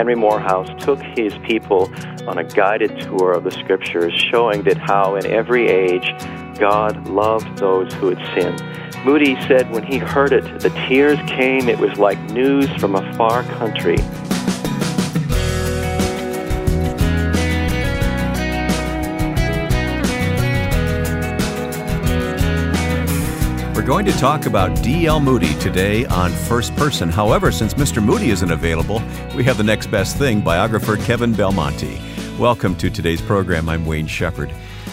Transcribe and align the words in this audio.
Henry 0.00 0.14
Moorhouse 0.14 0.70
took 0.82 0.98
his 1.02 1.36
people 1.46 1.92
on 2.26 2.38
a 2.38 2.42
guided 2.42 2.98
tour 3.02 3.32
of 3.32 3.44
the 3.44 3.50
scriptures, 3.50 4.14
showing 4.14 4.62
that 4.62 4.78
how 4.78 5.16
in 5.16 5.26
every 5.26 5.68
age 5.68 6.14
God 6.58 7.06
loved 7.06 7.58
those 7.58 7.92
who 7.92 8.14
had 8.14 8.34
sinned. 8.34 9.04
Moody 9.04 9.38
said 9.42 9.70
when 9.70 9.82
he 9.82 9.98
heard 9.98 10.32
it, 10.32 10.60
the 10.60 10.70
tears 10.88 11.18
came. 11.28 11.68
It 11.68 11.78
was 11.78 11.98
like 11.98 12.18
news 12.30 12.70
from 12.80 12.94
a 12.94 13.12
far 13.12 13.42
country. 13.42 13.98
Going 23.90 24.06
to 24.06 24.12
talk 24.18 24.46
about 24.46 24.72
D.L. 24.84 25.18
Moody 25.18 25.52
today 25.54 26.04
on 26.04 26.30
First 26.30 26.76
Person. 26.76 27.08
However, 27.08 27.50
since 27.50 27.74
Mr. 27.74 28.00
Moody 28.00 28.30
isn't 28.30 28.52
available, 28.52 29.02
we 29.34 29.42
have 29.42 29.56
the 29.56 29.64
next 29.64 29.88
best 29.88 30.16
thing 30.16 30.40
biographer 30.40 30.96
Kevin 30.96 31.32
Belmonte. 31.32 32.00
Welcome 32.38 32.76
to 32.76 32.88
today's 32.88 33.20
program. 33.20 33.68
I'm 33.68 33.84
Wayne 33.84 34.06
Shepherd. 34.06 34.52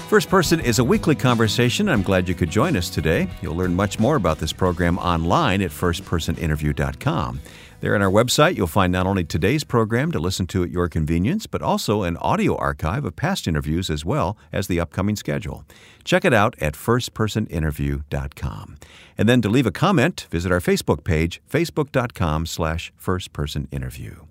First 0.10 0.30
Person 0.30 0.60
is 0.60 0.80
a 0.80 0.84
weekly 0.84 1.14
conversation. 1.14 1.90
I'm 1.90 2.02
glad 2.02 2.28
you 2.28 2.34
could 2.34 2.50
join 2.50 2.76
us 2.76 2.90
today. 2.90 3.30
You'll 3.44 3.56
learn 3.56 3.76
much 3.76 4.00
more 4.00 4.16
about 4.16 4.40
this 4.40 4.52
program 4.52 4.98
online 4.98 5.62
at 5.62 5.70
firstpersoninterview.com. 5.70 7.40
There 7.80 7.94
on 7.94 8.02
our 8.02 8.10
website, 8.10 8.58
you'll 8.58 8.66
find 8.66 8.92
not 8.92 9.06
only 9.06 9.24
today's 9.24 9.64
program 9.64 10.12
to 10.12 10.18
listen 10.20 10.48
to 10.48 10.64
at 10.64 10.72
your 10.72 10.90
convenience, 10.90 11.46
but 11.46 11.62
also 11.62 12.02
an 12.02 12.18
audio 12.18 12.56
archive 12.56 13.06
of 13.06 13.16
past 13.16 13.48
interviews 13.48 13.92
as 13.92 14.04
well 14.04 14.36
as 14.52 14.66
the 14.68 14.80
upcoming 14.80 15.16
schedule. 15.16 15.64
Check 16.04 16.26
it 16.26 16.34
out 16.34 16.56
at 16.60 16.74
firstpersoninterview.com. 16.74 18.78
And 19.18 19.30
then 19.30 19.42
to 19.44 19.50
leave 19.50 19.68
a 19.68 19.72
comment, 19.72 20.26
visit 20.32 20.52
our 20.52 20.60
Facebook 20.60 21.04
page, 21.04 21.40
facebook.com 21.52 22.48
slash 22.48 22.92
firstpersoninterview. 23.00 24.26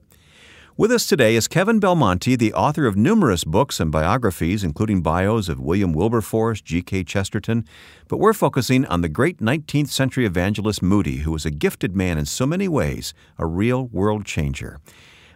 With 0.79 0.93
us 0.93 1.07
today 1.07 1.37
is 1.37 1.49
Kevin 1.49 1.81
Belmonte, 1.81 2.37
the 2.37 2.53
author 2.53 2.85
of 2.85 2.97
numerous 2.99 3.45
books 3.45 3.81
and 3.81 3.91
biographies, 3.91 4.63
including 4.63 5.01
bios 5.01 5.49
of 5.49 5.59
William 5.59 5.95
Wilberforce, 5.95 6.61
G.K. 6.61 7.05
Chesterton. 7.05 7.65
But 8.09 8.19
we're 8.19 8.35
focusing 8.35 8.85
on 8.85 9.01
the 9.01 9.09
great 9.09 9.39
19th 9.39 9.89
century 9.89 10.27
evangelist 10.27 10.83
Moody, 10.83 11.21
who 11.21 11.33
was 11.33 11.47
a 11.47 11.51
gifted 11.51 11.97
man 11.97 12.19
in 12.19 12.27
so 12.27 12.45
many 12.45 12.69
ways, 12.69 13.15
a 13.39 13.47
real 13.47 13.87
world 13.87 14.27
changer. 14.27 14.79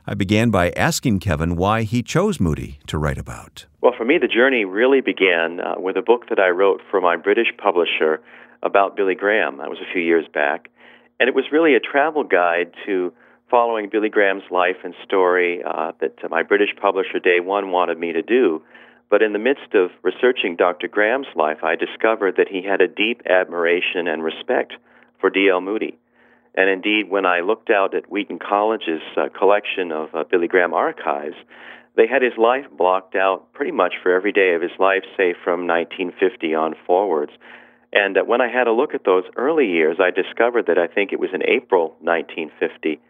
I 0.06 0.12
began 0.12 0.50
by 0.50 0.72
asking 0.76 1.20
Kevin 1.20 1.56
why 1.56 1.84
he 1.84 2.02
chose 2.02 2.38
Moody 2.38 2.78
to 2.88 2.98
write 2.98 3.16
about. 3.16 3.64
Well, 3.80 3.94
for 3.96 4.04
me, 4.04 4.18
the 4.18 4.28
journey 4.28 4.66
really 4.66 5.00
began 5.00 5.60
uh, 5.60 5.76
with 5.78 5.96
a 5.96 6.02
book 6.02 6.28
that 6.28 6.38
I 6.38 6.50
wrote 6.50 6.82
for 6.90 7.00
my 7.00 7.16
British 7.16 7.48
publisher 7.56 8.20
about 8.62 8.94
Billy 8.94 9.14
Graham. 9.14 9.56
That 9.56 9.70
was 9.70 9.78
a 9.78 9.90
few 9.90 10.02
years 10.02 10.26
back. 10.34 10.68
And 11.18 11.30
it 11.30 11.34
was 11.34 11.46
really 11.50 11.74
a 11.76 11.80
travel 11.80 12.24
guide 12.24 12.74
to 12.84 13.14
following 13.50 13.88
Billy 13.90 14.08
Graham's 14.08 14.48
life 14.50 14.76
and 14.84 14.94
story 15.04 15.62
uh, 15.64 15.92
that 16.00 16.30
my 16.30 16.42
British 16.42 16.70
publisher 16.80 17.18
Day 17.18 17.40
One 17.40 17.72
wanted 17.72 17.98
me 17.98 18.12
to 18.12 18.22
do. 18.22 18.62
But 19.10 19.22
in 19.22 19.32
the 19.32 19.40
midst 19.40 19.74
of 19.74 19.90
researching 20.02 20.54
Dr. 20.54 20.86
Graham's 20.86 21.26
life, 21.34 21.64
I 21.64 21.74
discovered 21.74 22.36
that 22.36 22.46
he 22.48 22.62
had 22.62 22.80
a 22.80 22.86
deep 22.86 23.22
admiration 23.28 24.06
and 24.06 24.22
respect 24.22 24.74
for 25.20 25.30
D.L. 25.30 25.60
Moody. 25.60 25.98
And 26.54 26.70
indeed, 26.70 27.10
when 27.10 27.26
I 27.26 27.40
looked 27.40 27.70
out 27.70 27.94
at 27.94 28.10
Wheaton 28.10 28.38
College's 28.38 29.02
uh, 29.16 29.28
collection 29.36 29.90
of 29.90 30.14
uh, 30.14 30.24
Billy 30.30 30.46
Graham 30.46 30.72
archives, 30.72 31.36
they 31.96 32.06
had 32.06 32.22
his 32.22 32.38
life 32.38 32.66
blocked 32.70 33.16
out 33.16 33.52
pretty 33.52 33.72
much 33.72 33.94
for 34.00 34.12
every 34.12 34.32
day 34.32 34.54
of 34.54 34.62
his 34.62 34.70
life, 34.78 35.02
say 35.16 35.34
from 35.44 35.66
1950 35.66 36.54
on 36.54 36.74
forwards. 36.86 37.32
And 37.92 38.16
uh, 38.16 38.22
when 38.22 38.40
I 38.40 38.48
had 38.48 38.68
a 38.68 38.72
look 38.72 38.94
at 38.94 39.04
those 39.04 39.24
early 39.36 39.66
years, 39.66 39.96
I 40.00 40.10
discovered 40.10 40.66
that 40.66 40.78
I 40.78 40.86
think 40.86 41.12
it 41.12 41.18
was 41.18 41.30
in 41.34 41.42
April 41.42 41.96
1950 42.00 43.00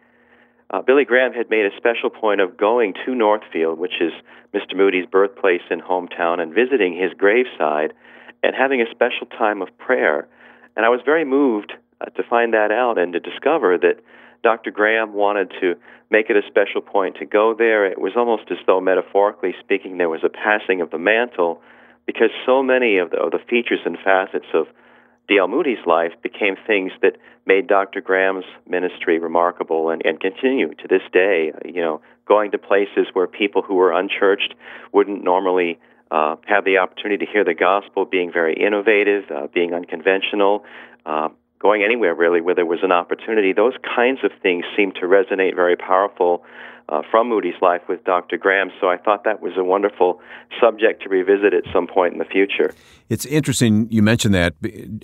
uh, 0.71 0.81
Billy 0.81 1.03
Graham 1.03 1.33
had 1.33 1.49
made 1.49 1.65
a 1.65 1.75
special 1.75 2.09
point 2.09 2.39
of 2.39 2.57
going 2.57 2.93
to 3.05 3.13
Northfield, 3.13 3.77
which 3.77 3.99
is 3.99 4.13
Mr. 4.53 4.75
Moody's 4.75 5.05
birthplace 5.05 5.61
and 5.69 5.81
hometown, 5.81 6.39
and 6.39 6.53
visiting 6.53 6.95
his 6.95 7.11
graveside 7.17 7.93
and 8.41 8.55
having 8.55 8.81
a 8.81 8.89
special 8.89 9.27
time 9.27 9.61
of 9.61 9.67
prayer. 9.77 10.27
And 10.75 10.85
I 10.85 10.89
was 10.89 11.01
very 11.05 11.25
moved 11.25 11.73
uh, 11.99 12.05
to 12.05 12.23
find 12.23 12.53
that 12.53 12.71
out 12.71 12.97
and 12.97 13.13
to 13.13 13.19
discover 13.19 13.77
that 13.77 13.99
Dr. 14.43 14.71
Graham 14.71 15.13
wanted 15.13 15.51
to 15.59 15.75
make 16.09 16.29
it 16.29 16.37
a 16.37 16.47
special 16.47 16.81
point 16.81 17.17
to 17.17 17.25
go 17.25 17.53
there. 17.53 17.85
It 17.85 17.99
was 17.99 18.13
almost 18.15 18.49
as 18.49 18.57
though, 18.65 18.81
metaphorically 18.81 19.53
speaking, 19.59 19.97
there 19.97 20.09
was 20.09 20.23
a 20.23 20.29
passing 20.29 20.81
of 20.81 20.89
the 20.89 20.97
mantle 20.97 21.61
because 22.05 22.29
so 22.45 22.63
many 22.63 22.97
of 22.97 23.11
the, 23.11 23.17
of 23.17 23.31
the 23.31 23.39
features 23.49 23.79
and 23.85 23.97
facets 24.03 24.47
of 24.53 24.67
D.L. 25.31 25.47
Moody's 25.47 25.85
life 25.85 26.11
became 26.21 26.57
things 26.67 26.91
that 27.01 27.15
made 27.45 27.65
Dr. 27.65 28.01
Graham's 28.01 28.43
ministry 28.67 29.17
remarkable 29.17 29.89
and, 29.89 30.01
and 30.05 30.19
continue 30.19 30.73
to 30.75 30.87
this 30.89 31.03
day. 31.13 31.53
You 31.63 31.81
know, 31.81 32.01
going 32.27 32.51
to 32.51 32.57
places 32.57 33.07
where 33.13 33.27
people 33.27 33.61
who 33.61 33.75
were 33.75 33.93
unchurched 33.93 34.53
wouldn't 34.91 35.23
normally 35.23 35.79
uh, 36.11 36.35
have 36.47 36.65
the 36.65 36.79
opportunity 36.79 37.25
to 37.25 37.31
hear 37.31 37.45
the 37.45 37.53
gospel, 37.53 38.03
being 38.03 38.29
very 38.29 38.55
innovative, 38.55 39.23
uh, 39.31 39.47
being 39.53 39.73
unconventional, 39.73 40.65
uh, 41.05 41.29
going 41.61 41.83
anywhere 41.83 42.15
really 42.15 42.41
where 42.41 42.55
there 42.55 42.65
was 42.65 42.79
an 42.83 42.91
opportunity. 42.91 43.53
Those 43.53 43.75
kinds 43.95 44.19
of 44.23 44.31
things 44.41 44.65
seem 44.75 44.91
to 44.93 45.01
resonate 45.01 45.55
very 45.55 45.75
powerful 45.75 46.43
uh, 46.89 47.01
from 47.09 47.29
Moody's 47.29 47.55
life 47.61 47.81
with 47.87 48.03
Dr. 48.03 48.37
Graham. 48.37 48.69
So 48.81 48.89
I 48.89 48.97
thought 48.97 49.23
that 49.23 49.41
was 49.41 49.53
a 49.55 49.63
wonderful 49.63 50.19
subject 50.59 51.01
to 51.03 51.09
revisit 51.09 51.53
at 51.53 51.63
some 51.71 51.87
point 51.87 52.13
in 52.13 52.19
the 52.19 52.25
future. 52.25 52.73
It's 53.07 53.25
interesting 53.25 53.87
you 53.89 54.01
mentioned 54.01 54.33
that. 54.33 54.55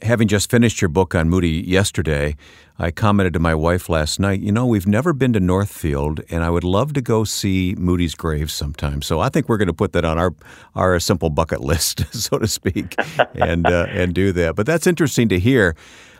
Having 0.01 0.27
just 0.27 0.51
finished 0.51 0.81
your 0.81 0.89
book 0.89 1.15
on 1.15 1.29
Moody 1.29 1.63
yesterday, 1.65 2.35
I 2.77 2.91
commented 2.91 3.33
to 3.33 3.39
my 3.39 3.55
wife 3.55 3.87
last 3.87 4.19
night, 4.19 4.41
you 4.41 4.51
know, 4.51 4.65
we've 4.65 4.87
never 4.87 5.13
been 5.13 5.33
to 5.33 5.39
Northfield, 5.39 6.21
and 6.29 6.43
I 6.43 6.49
would 6.49 6.63
love 6.63 6.93
to 6.93 7.01
go 7.01 7.23
see 7.23 7.73
Moody's 7.77 8.15
grave 8.15 8.51
sometime. 8.51 9.01
So 9.01 9.19
I 9.19 9.29
think 9.29 9.47
we're 9.47 9.57
going 9.57 9.67
to 9.67 9.73
put 9.73 9.93
that 9.93 10.03
on 10.03 10.17
our 10.17 10.33
our 10.75 10.99
simple 10.99 11.29
bucket 11.29 11.61
list, 11.61 12.03
so 12.13 12.37
to 12.37 12.47
speak, 12.47 12.95
and 13.33 13.65
uh, 13.65 13.87
and 13.89 14.13
do 14.13 14.31
that. 14.33 14.55
But 14.55 14.65
that's 14.65 14.87
interesting 14.87 15.29
to 15.29 15.39
hear. 15.39 15.75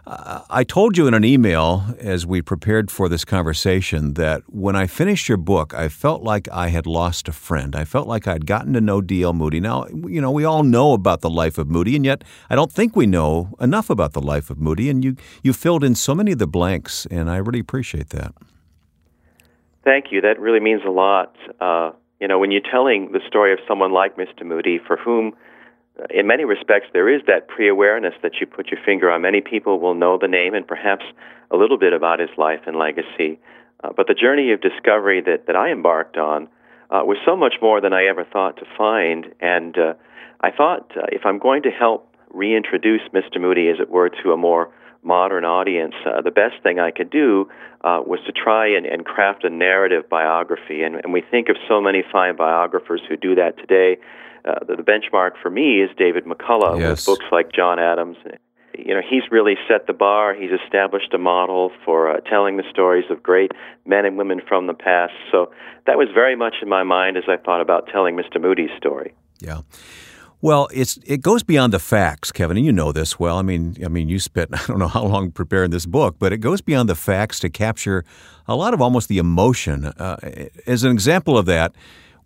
I 0.10 0.64
told 0.64 0.98
you 0.98 1.06
in 1.08 1.14
an 1.14 1.26
email 1.26 1.84
as 2.00 2.26
we 2.26 2.42
prepared 2.42 2.90
for 2.90 3.10
this 3.10 3.26
conversation 3.26 4.14
that 4.14 4.42
when 4.48 4.74
I 4.74 4.88
finished 4.88 5.28
your 5.28 5.38
book, 5.38 5.74
I 5.74 5.90
felt 5.90 6.24
like 6.24 6.48
I 6.50 6.70
had 6.70 6.88
lost 6.88 7.28
a 7.28 7.34
friend. 7.34 7.76
I 7.76 7.84
felt 7.84 8.08
like 8.08 8.26
I'd 8.26 8.46
gotten 8.46 8.72
to 8.74 8.82
know 8.82 9.02
D.L. 9.02 9.34
Moody. 9.34 9.60
Now, 9.60 9.86
you 9.88 10.22
know, 10.22 10.32
we 10.32 10.46
all 10.46 10.64
know 10.64 10.94
about 10.94 11.20
the 11.20 11.30
life 11.30 11.58
of 11.58 11.68
Moody, 11.68 11.94
and 11.98 12.06
yet 12.06 12.24
I 12.50 12.56
don't 12.56 12.72
think 12.72 12.96
we 12.96 13.06
know 13.06 13.54
enough 13.60 13.90
about 13.90 14.14
the 14.14 14.22
life 14.22 14.50
of 14.50 14.60
Moody. 14.60 14.90
And 14.90 15.04
you, 15.04 15.18
you 15.44 15.52
filled 15.52 15.84
in 15.84 15.94
so 15.94 16.16
many 16.16 16.32
of 16.32 16.40
the 16.40 16.48
blanks, 16.48 17.06
and 17.12 17.30
I 17.30 17.38
really 17.38 17.60
appreciate 17.60 18.10
that. 18.12 18.34
Thank 19.84 20.06
you. 20.12 20.22
That 20.22 20.40
really 20.40 20.62
means 20.62 20.84
a 20.88 20.92
lot. 20.92 21.36
Uh, 21.60 21.92
you 22.22 22.30
know, 22.30 22.40
when 22.40 22.52
you're 22.52 22.62
telling 22.62 23.12
the 23.12 23.22
story 23.28 23.52
of 23.52 23.60
someone 23.68 23.92
like 23.92 24.16
Mr. 24.16 24.46
Moody, 24.46 24.80
for 24.88 24.96
whom 24.96 25.34
in 26.10 26.28
many 26.28 26.46
respects, 26.46 26.88
there 26.94 27.10
is 27.14 27.22
that 27.28 27.48
pre 27.48 27.68
awareness 27.68 28.14
that 28.22 28.34
you 28.40 28.48
put 28.48 28.68
your 28.68 28.80
finger 28.86 29.12
on. 29.12 29.22
Many 29.22 29.42
people 29.42 29.80
will 29.80 29.96
know 29.96 30.18
the 30.18 30.28
name 30.28 30.54
and 30.54 30.68
perhaps 30.68 31.06
a 31.52 31.58
little 31.58 31.78
bit 31.78 31.94
about 31.94 32.20
his 32.20 32.30
life 32.38 32.62
and 32.68 32.78
legacy. 32.78 33.40
Uh, 33.84 33.90
but 33.96 34.08
the 34.08 34.14
journey 34.14 34.52
of 34.52 34.62
discovery 34.62 35.22
that, 35.22 35.48
that 35.48 35.56
I 35.56 35.72
embarked 35.72 36.18
on 36.18 36.48
uh, 36.90 37.02
was 37.04 37.18
so 37.26 37.36
much 37.36 37.56
more 37.62 37.82
than 37.82 37.94
I 37.94 38.06
ever 38.06 38.26
thought 38.26 38.58
to 38.58 38.66
find. 38.78 39.34
And 39.40 39.78
uh, 39.78 39.94
I 40.42 40.52
thought 40.52 40.92
uh, 40.96 41.06
if 41.12 41.26
I'm 41.26 41.40
going 41.40 41.64
to 41.64 41.70
help 41.70 42.14
reintroduce 42.32 43.02
Mr. 43.14 43.40
Moody, 43.40 43.70
as 43.70 43.78
it 43.80 43.90
were, 43.90 44.10
to 44.24 44.32
a 44.32 44.38
more 44.38 44.70
modern 45.04 45.46
audience, 45.46 45.94
uh, 46.06 46.22
the 46.22 46.32
best 46.32 46.56
thing 46.64 46.80
I 46.80 46.92
could 46.92 47.10
do 47.10 47.50
uh, 47.84 48.02
was 48.06 48.20
to 48.26 48.32
try 48.32 48.68
and, 48.68 48.86
and 48.86 49.06
craft 49.06 49.44
a 49.44 49.50
narrative 49.50 50.10
biography. 50.10 50.84
And, 50.84 50.96
and 50.96 51.14
we 51.14 51.22
think 51.22 51.50
of 51.50 51.56
so 51.68 51.80
many 51.80 52.04
fine 52.12 52.36
biographers 52.36 53.02
who 53.08 53.16
do 53.16 53.36
that 53.36 53.58
today. 53.58 53.98
Uh, 54.46 54.64
the, 54.68 54.76
the, 54.78 54.84
benchmark 54.84 55.32
for 55.42 55.50
me 55.50 55.82
is 55.82 55.90
David 55.98 56.26
McCullough 56.26 56.80
yes. 56.80 56.90
with 56.90 57.06
books 57.06 57.26
like 57.32 57.52
John 57.52 57.80
Adams. 57.80 58.18
You 58.78 58.94
know, 58.94 59.02
he's 59.08 59.24
really 59.32 59.56
set 59.68 59.88
the 59.88 59.94
bar. 59.94 60.36
He's 60.36 60.52
established 60.64 61.14
a 61.14 61.18
model 61.18 61.72
for 61.84 62.10
uh, 62.10 62.20
telling 62.22 62.58
the 62.58 62.64
stories 62.70 63.06
of 63.10 63.24
great 63.24 63.52
men 63.86 64.06
and 64.06 64.18
women 64.18 64.42
from 64.48 64.68
the 64.68 64.74
past. 64.74 65.14
So 65.32 65.52
that 65.86 65.98
was 65.98 66.08
very 66.14 66.36
much 66.36 66.56
in 66.62 66.70
my 66.70 66.84
mind 66.84 67.18
as 67.18 67.24
I 67.28 67.38
thought 67.38 67.62
about 67.62 67.88
telling 67.92 68.16
Mr. 68.16 68.40
Moody's 68.40 68.70
story. 68.78 69.14
Yeah. 69.40 69.62
Well, 70.40 70.68
it's 70.72 70.98
it 70.98 71.22
goes 71.22 71.42
beyond 71.42 71.74
the 71.74 71.80
facts, 71.80 72.32
Kevin, 72.32 72.58
and 72.58 72.66
you 72.66 72.72
know 72.72 72.92
this 72.92 73.20
well. 73.20 73.38
I 73.38 73.42
mean, 73.42 73.76
I 73.84 73.88
mean, 73.88 74.08
you 74.08 74.20
spent 74.20 74.50
I 74.54 74.64
don't 74.68 74.78
know 74.78 74.88
how 74.88 75.04
long 75.04 75.32
preparing 75.32 75.72
this 75.72 75.86
book, 75.86 76.18
but 76.20 76.32
it 76.32 76.38
goes 76.38 76.62
beyond 76.62 76.90
the 76.90 76.96
facts 76.96 77.40
to 77.40 77.50
capture 77.50 78.06
a 78.48 78.56
lot 78.56 78.74
of 78.74 78.82
almost 78.82 79.10
the 79.10 79.18
emotion. 79.18 79.86
Uh, 79.86 80.18
as 80.68 80.84
an 80.84 80.92
example 80.92 81.38
of 81.38 81.48
that, 81.48 81.74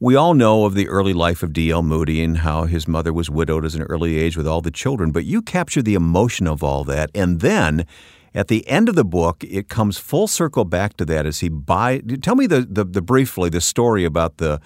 we 0.02 0.16
all 0.16 0.34
know 0.34 0.66
of 0.66 0.74
the 0.74 0.90
early 0.90 1.14
life 1.14 1.44
of 1.44 1.54
D.L. 1.54 1.84
Moody 1.84 2.24
and 2.24 2.40
how 2.40 2.64
his 2.64 2.88
mother 2.88 3.14
was 3.14 3.30
widowed 3.30 3.64
at 3.64 3.76
an 3.76 3.84
early 3.84 4.18
age 4.18 4.36
with 4.36 4.48
all 4.48 4.60
the 4.60 4.72
children, 4.72 5.12
but 5.12 5.26
you 5.26 5.44
capture 5.44 5.84
the 5.84 5.94
emotion 5.94 6.48
of 6.48 6.64
all 6.64 6.84
that. 6.86 7.12
And 7.14 7.40
then 7.40 7.86
at 8.34 8.48
the 8.48 8.68
end 8.68 8.90
of 8.90 8.96
the 8.96 9.06
book, 9.06 9.44
it 9.44 9.70
comes 9.70 10.00
full 10.00 10.26
circle 10.26 10.66
back 10.66 10.98
to 10.98 11.06
that 11.06 11.28
as 11.28 11.42
he 11.42 11.50
buy. 11.50 12.00
Tell 12.24 12.36
me 12.36 12.48
the, 12.48 12.62
the, 12.62 12.84
the 12.84 13.02
briefly 13.04 13.52
the 13.52 13.62
story 13.62 14.04
about 14.04 14.38
the 14.38 14.60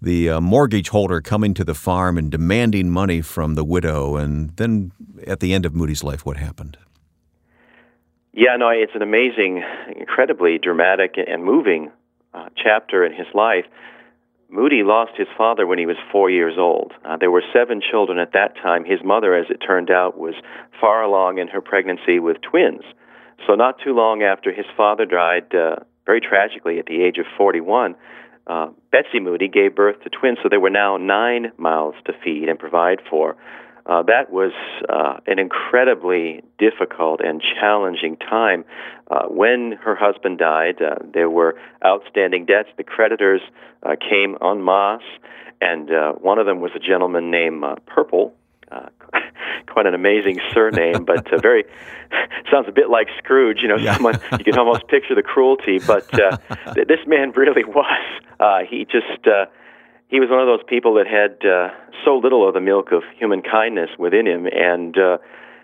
the 0.00 0.30
uh, 0.30 0.40
mortgage 0.40 0.90
holder 0.90 1.20
coming 1.20 1.52
to 1.54 1.64
the 1.64 1.74
farm 1.74 2.16
and 2.16 2.30
demanding 2.30 2.88
money 2.88 3.20
from 3.20 3.56
the 3.56 3.64
widow, 3.64 4.14
and 4.14 4.50
then 4.50 4.92
at 5.26 5.40
the 5.40 5.52
end 5.52 5.66
of 5.66 5.74
Moody's 5.74 6.04
life, 6.04 6.24
what 6.24 6.36
happened? 6.36 6.78
Yeah, 8.32 8.54
no, 8.56 8.68
it's 8.68 8.92
an 8.94 9.02
amazing, 9.02 9.64
incredibly 9.96 10.56
dramatic 10.56 11.16
and 11.16 11.42
moving 11.42 11.90
uh, 12.32 12.48
chapter 12.56 13.04
in 13.04 13.12
his 13.12 13.26
life, 13.34 13.64
Moody 14.50 14.82
lost 14.82 15.12
his 15.16 15.28
father 15.36 15.66
when 15.66 15.78
he 15.78 15.84
was 15.84 15.96
four 16.10 16.30
years 16.30 16.54
old. 16.56 16.92
Uh, 17.04 17.18
there 17.18 17.30
were 17.30 17.42
seven 17.52 17.82
children 17.82 18.18
at 18.18 18.32
that 18.32 18.56
time. 18.56 18.84
His 18.84 19.00
mother, 19.04 19.34
as 19.34 19.46
it 19.50 19.58
turned 19.58 19.90
out, 19.90 20.16
was 20.18 20.34
far 20.80 21.02
along 21.02 21.38
in 21.38 21.48
her 21.48 21.60
pregnancy 21.60 22.18
with 22.18 22.40
twins. 22.40 22.82
So, 23.46 23.54
not 23.54 23.76
too 23.84 23.92
long 23.92 24.22
after 24.22 24.50
his 24.50 24.64
father 24.76 25.04
died, 25.04 25.54
uh, 25.54 25.76
very 26.06 26.20
tragically 26.20 26.78
at 26.78 26.86
the 26.86 27.02
age 27.02 27.18
of 27.18 27.26
41, 27.36 27.94
uh, 28.46 28.68
Betsy 28.90 29.20
Moody 29.20 29.48
gave 29.48 29.76
birth 29.76 30.02
to 30.02 30.08
twins, 30.10 30.38
so 30.42 30.48
there 30.48 30.60
were 30.60 30.70
now 30.70 30.96
nine 30.96 31.52
mouths 31.58 31.98
to 32.06 32.14
feed 32.24 32.48
and 32.48 32.58
provide 32.58 33.00
for. 33.10 33.36
Uh, 33.88 34.02
that 34.02 34.30
was 34.30 34.52
uh, 34.90 35.18
an 35.26 35.38
incredibly 35.38 36.42
difficult 36.58 37.20
and 37.24 37.42
challenging 37.58 38.16
time. 38.18 38.64
Uh, 39.10 39.24
when 39.28 39.72
her 39.82 39.96
husband 39.96 40.38
died, 40.38 40.80
uh, 40.82 40.96
there 41.14 41.30
were 41.30 41.58
outstanding 41.84 42.44
debts. 42.44 42.68
The 42.76 42.84
creditors 42.84 43.40
uh, 43.82 43.96
came 43.98 44.36
en 44.42 44.62
masse, 44.62 45.00
and 45.62 45.90
uh, 45.90 46.12
one 46.12 46.38
of 46.38 46.44
them 46.44 46.60
was 46.60 46.70
a 46.76 46.78
gentleman 46.78 47.30
named 47.30 47.64
Purple. 47.86 48.34
quite 49.66 49.86
an 49.86 49.94
amazing 49.94 50.38
surname, 50.52 51.06
but 51.06 51.26
very 51.40 51.64
sounds 52.50 52.66
a 52.68 52.72
bit 52.72 52.90
like 52.90 53.08
Scrooge. 53.16 53.60
You 53.62 53.68
know, 53.68 53.76
yeah. 53.76 53.94
someone 53.94 54.20
you 54.32 54.44
can 54.44 54.58
almost 54.58 54.86
picture 54.88 55.14
the 55.14 55.22
cruelty. 55.22 55.78
But 55.78 56.06
this 56.10 57.00
man 57.06 57.30
really 57.30 57.64
was. 57.66 58.66
he 58.68 58.84
just 58.84 59.26
he 60.08 60.20
was 60.20 60.30
one 60.30 60.40
of 60.40 60.46
those 60.46 60.64
people 60.66 60.94
that 60.94 61.06
had 61.06 61.46
uh, 61.46 61.68
so 62.04 62.16
little 62.16 62.46
of 62.46 62.54
the 62.54 62.60
milk 62.60 62.92
of 62.92 63.02
human 63.18 63.42
kindness 63.42 63.90
within 63.98 64.26
him, 64.26 64.46
and 64.46 64.96
uh, 64.96 65.18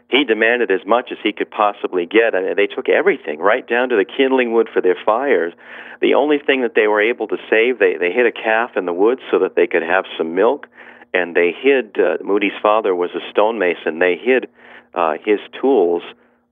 he 0.08 0.24
demanded 0.24 0.70
as 0.70 0.84
much 0.86 1.08
as 1.10 1.18
he 1.22 1.32
could 1.32 1.50
possibly 1.50 2.04
get. 2.06 2.34
I 2.34 2.42
mean, 2.42 2.56
they 2.56 2.66
took 2.66 2.88
everything, 2.88 3.38
right 3.40 3.66
down 3.66 3.88
to 3.88 3.96
the 3.96 4.04
kindling 4.04 4.52
wood 4.52 4.68
for 4.72 4.82
their 4.82 4.96
fires. 5.04 5.54
The 6.00 6.14
only 6.14 6.38
thing 6.38 6.60
that 6.62 6.74
they 6.74 6.86
were 6.86 7.00
able 7.00 7.26
to 7.28 7.36
save, 7.48 7.78
they 7.78 7.96
they 7.98 8.12
hid 8.12 8.26
a 8.26 8.32
calf 8.32 8.76
in 8.76 8.84
the 8.84 8.92
woods 8.92 9.22
so 9.30 9.38
that 9.40 9.56
they 9.56 9.66
could 9.66 9.82
have 9.82 10.04
some 10.18 10.34
milk, 10.34 10.66
and 11.14 11.34
they 11.34 11.52
hid. 11.56 11.96
Uh, 11.98 12.22
Moody's 12.22 12.58
father 12.62 12.94
was 12.94 13.10
a 13.14 13.24
stonemason. 13.30 13.98
They 13.98 14.16
hid 14.22 14.48
uh, 14.92 15.14
his 15.24 15.40
tools. 15.60 16.02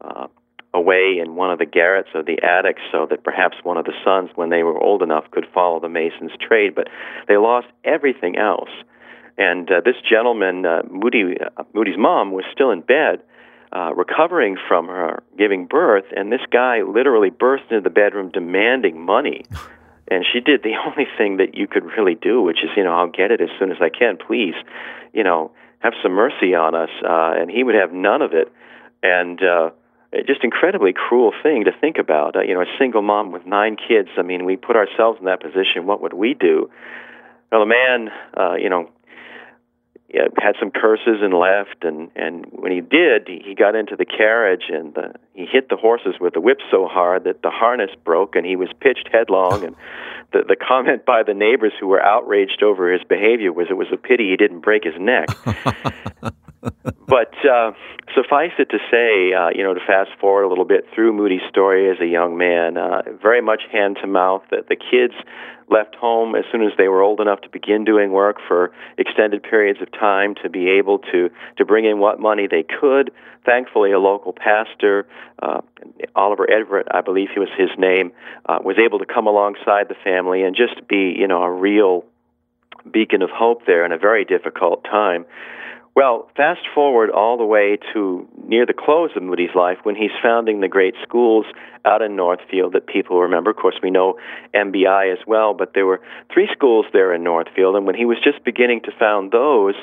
Uh, 0.01 0.29
away 0.75 1.19
in 1.23 1.35
one 1.35 1.51
of 1.51 1.59
the 1.59 1.67
garrets 1.67 2.09
or 2.15 2.23
the 2.23 2.43
attics 2.43 2.81
so 2.91 3.07
that 3.11 3.25
perhaps 3.25 3.57
one 3.63 3.77
of 3.77 3.85
the 3.85 3.93
sons, 4.05 4.31
when 4.35 4.51
they 4.51 4.63
were 4.63 4.79
old 4.79 5.03
enough, 5.03 5.31
could 5.31 5.47
follow 5.53 5.81
the 5.81 5.89
mason's 5.89 6.33
trade. 6.41 6.75
But 6.75 6.89
they 7.29 7.37
lost 7.37 7.67
everything 7.85 8.37
else. 8.37 8.71
And 9.37 9.71
uh, 9.71 9.81
this 9.85 9.97
gentleman, 10.09 10.65
uh, 10.65 10.83
Moody, 10.91 11.37
uh, 11.41 11.65
Moody's 11.75 11.99
mom, 11.99 12.33
was 12.33 12.45
still 12.53 12.71
in 12.71 12.81
bed, 12.81 13.23
uh, 13.73 13.95
recovering 13.95 14.57
from 14.69 14.87
her 14.89 15.23
giving 15.39 15.67
birth, 15.67 16.05
and 16.15 16.31
this 16.31 16.43
guy 16.51 16.83
literally 16.83 17.31
burst 17.31 17.65
into 17.71 17.81
the 17.81 17.91
bedroom 17.91 18.31
demanding 18.31 19.01
money. 19.01 19.45
And 20.11 20.27
she 20.31 20.41
did 20.41 20.63
the 20.63 20.75
only 20.87 21.07
thing 21.17 21.39
that 21.39 21.55
you 21.55 21.67
could 21.67 21.85
really 21.85 22.17
do, 22.17 22.43
which 22.43 22.59
is, 22.63 22.69
you 22.77 22.85
know, 22.85 22.93
I'll 22.93 23.09
get 23.09 23.31
it 23.31 23.41
as 23.41 23.49
soon 23.59 23.71
as 23.71 23.79
I 23.81 23.89
can. 23.89 24.19
Please, 24.19 24.53
you 25.15 25.25
know, 25.25 25.53
have 25.79 25.95
some 26.03 26.13
mercy 26.13 26.55
on 26.55 26.75
us. 26.75 26.91
Uh, 27.03 27.33
and 27.41 27.51
he 27.51 27.63
would 27.63 27.77
have 27.77 27.93
none 27.93 28.21
of 28.21 28.35
it. 28.35 28.53
And 29.03 29.41
uh, 29.43 29.71
just 30.27 30.45
incredibly 30.45 30.93
cruel 30.93 31.33
thing 31.43 31.65
to 31.65 31.73
think 31.81 31.97
about. 31.99 32.37
Uh, 32.37 32.43
you 32.43 32.55
know, 32.55 32.61
a 32.61 32.79
single 32.79 33.03
mom 33.03 33.33
with 33.33 33.47
nine 33.47 33.77
kids. 33.77 34.09
I 34.19 34.23
mean, 34.23 34.45
we 34.45 34.57
put 34.57 34.77
ourselves 34.77 35.19
in 35.19 35.27
that 35.27 35.41
position. 35.41 35.87
What 35.87 36.03
would 36.03 36.13
we 36.13 36.35
do? 36.35 36.71
Well, 37.51 37.61
the 37.61 37.67
man, 37.67 38.11
uh, 38.37 38.55
you 38.55 38.69
know, 38.69 38.91
had 40.13 40.55
some 40.61 40.71
curses 40.71 41.21
and 41.23 41.33
left. 41.33 41.83
And 41.83 42.11
and 42.15 42.47
when 42.53 42.73
he 42.73 42.81
did, 42.81 43.29
he 43.29 43.55
got 43.55 43.75
into 43.75 43.97
the 43.97 44.05
carriage 44.05 44.65
and 44.69 44.95
the, 44.95 45.15
he 45.35 45.47
hit 45.47 45.69
the 45.69 45.77
horses 45.77 46.15
with 46.21 46.35
the 46.35 46.41
whip 46.41 46.59
so 46.71 46.87
hard 46.87 47.25
that 47.25 47.43
the 47.43 47.51
harness 47.51 47.91
broke, 48.05 48.37
and 48.37 48.45
he 48.45 48.57
was 48.57 48.69
pitched 48.81 49.09
headlong. 49.11 49.65
And 49.65 49.77
the 50.33 50.45
the 50.47 50.57
comment 50.57 51.07
by 51.07 51.23
the 51.23 51.35
neighbors 51.35 51.73
who 51.81 51.87
were 51.87 52.03
outraged 52.03 52.63
over 52.63 52.93
his 52.93 53.03
behavior 53.09 53.53
was 53.53 53.69
it 53.71 53.75
was 53.75 53.89
a 53.93 53.97
pity 53.97 54.31
he 54.31 54.37
didn't 54.37 54.61
break 54.61 54.85
his 54.85 54.95
neck. 54.99 55.29
but 57.07 57.35
uh, 57.45 57.73
suffice 58.15 58.53
it 58.59 58.71
to 58.71 58.79
say, 58.91 59.33
uh, 59.35 59.51
you 59.55 59.63
know, 59.63 59.75
to 59.75 59.81
fast 59.87 60.11
forward 60.21 60.45
a 60.45 60.49
little 60.49 60.65
bit 60.65 60.85
through 60.95 61.13
Moody's 61.13 61.43
story 61.49 61.91
as 61.91 61.97
a 62.01 62.07
young 62.07 62.37
man, 62.37 62.77
uh, 62.77 63.03
very 63.21 63.43
much 63.43 63.63
hand 63.73 63.99
to 64.01 64.07
mouth. 64.07 64.43
That 64.51 64.69
the 64.69 64.77
kids 64.77 65.15
left 65.69 65.95
home 65.97 66.35
as 66.35 66.45
soon 66.53 66.63
as 66.63 66.73
they 66.77 66.89
were 66.89 67.03
old 67.03 67.21
enough 67.21 67.41
to 67.41 67.49
begin 67.49 67.85
doing 67.85 68.13
work 68.13 68.37
for 68.47 68.73
extended 68.99 69.43
periods 69.43 69.81
of 69.81 69.91
time 69.93 70.35
to 70.43 70.49
be 70.49 70.69
able 70.69 70.99
to 70.99 71.31
to 71.57 71.65
bring 71.65 71.85
in 71.85 71.99
what 71.99 72.21
money 72.21 72.47
they 72.49 72.63
could. 72.63 73.11
Thankfully, 73.45 73.91
a 73.91 73.99
local 73.99 74.33
pastor, 74.33 75.07
uh, 75.43 75.63
Oliver 76.15 76.49
Everett, 76.49 76.87
I 76.93 77.01
believe 77.01 77.31
he 77.35 77.41
was 77.41 77.49
his 77.59 77.71
name, 77.77 78.13
uh, 78.47 78.59
was 78.63 78.77
able 78.79 79.01
to 79.01 79.07
come 79.07 79.27
alongside 79.27 79.89
the 79.89 79.97
family 80.05 80.45
and 80.45 80.55
just 80.55 80.87
be, 80.87 81.17
you 81.19 81.27
know, 81.27 81.43
a 81.43 81.51
real 81.51 82.05
beacon 82.89 83.21
of 83.23 83.31
hope 83.31 83.67
there 83.67 83.85
in 83.85 83.91
a 83.91 83.99
very 83.99 84.25
difficult 84.25 84.85
time. 84.85 85.25
Well, 85.95 86.31
fast 86.37 86.63
forward 86.75 87.11
all 87.11 87.37
the 87.37 87.45
way 87.45 87.77
to 87.93 88.27
near 88.47 88.65
the 88.65 88.73
close 88.73 89.11
of 89.15 89.23
Moody's 89.23 89.55
life 89.55 89.77
when 89.83 89.95
he's 89.95 90.11
founding 90.23 90.61
the 90.61 90.69
great 90.69 90.95
schools 91.03 91.45
out 91.85 92.01
in 92.01 92.17
Northfield 92.17 92.73
that 92.73 92.87
people 92.87 93.21
remember. 93.21 93.51
Of 93.51 93.57
course, 93.57 93.75
we 93.83 93.91
know 93.91 94.19
MBI 94.55 95.13
as 95.13 95.19
well, 95.27 95.53
but 95.53 95.75
there 95.75 95.85
were 95.85 96.01
three 96.33 96.49
schools 96.51 96.87
there 96.95 97.13
in 97.13 97.23
Northfield, 97.23 97.77
and 97.77 97.85
when 97.85 97.95
he 97.95 98.07
was 98.07 98.17
just 98.25 98.43
beginning 98.43 98.81
to 98.85 98.93
found 98.99 99.33
those, 99.33 99.75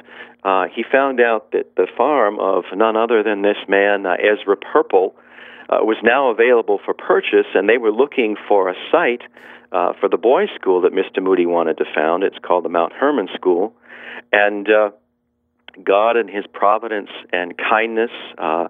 uh, 0.43 0.65
he 0.73 0.83
found 0.91 1.21
out 1.21 1.51
that 1.51 1.75
the 1.75 1.87
farm 1.95 2.39
of 2.39 2.63
none 2.73 2.97
other 2.97 3.21
than 3.21 3.43
this 3.43 3.57
man, 3.67 4.07
uh, 4.07 4.13
Ezra 4.13 4.57
Purple, 4.57 5.15
uh, 5.69 5.77
was 5.83 5.97
now 6.01 6.31
available 6.31 6.79
for 6.83 6.95
purchase, 6.95 7.45
and 7.53 7.69
they 7.69 7.77
were 7.77 7.91
looking 7.91 8.35
for 8.47 8.69
a 8.69 8.73
site 8.91 9.21
uh, 9.71 9.93
for 9.99 10.09
the 10.09 10.17
boys' 10.17 10.49
school 10.55 10.81
that 10.81 10.91
Mr. 10.91 11.21
Moody 11.21 11.45
wanted 11.45 11.77
to 11.77 11.85
found. 11.93 12.23
It's 12.23 12.39
called 12.41 12.65
the 12.65 12.69
Mount 12.69 12.93
Hermon 12.93 13.27
School, 13.35 13.75
and 14.31 14.67
uh, 14.67 14.89
God 15.83 16.17
and 16.17 16.29
His 16.29 16.45
providence 16.53 17.09
and 17.31 17.57
kindness 17.57 18.11
uh, 18.37 18.67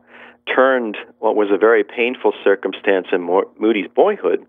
turned 0.53 0.97
what 1.19 1.35
was 1.35 1.49
a 1.51 1.57
very 1.57 1.83
painful 1.83 2.33
circumstance 2.43 3.07
in 3.11 3.21
Moody's 3.59 3.89
boyhood. 3.95 4.45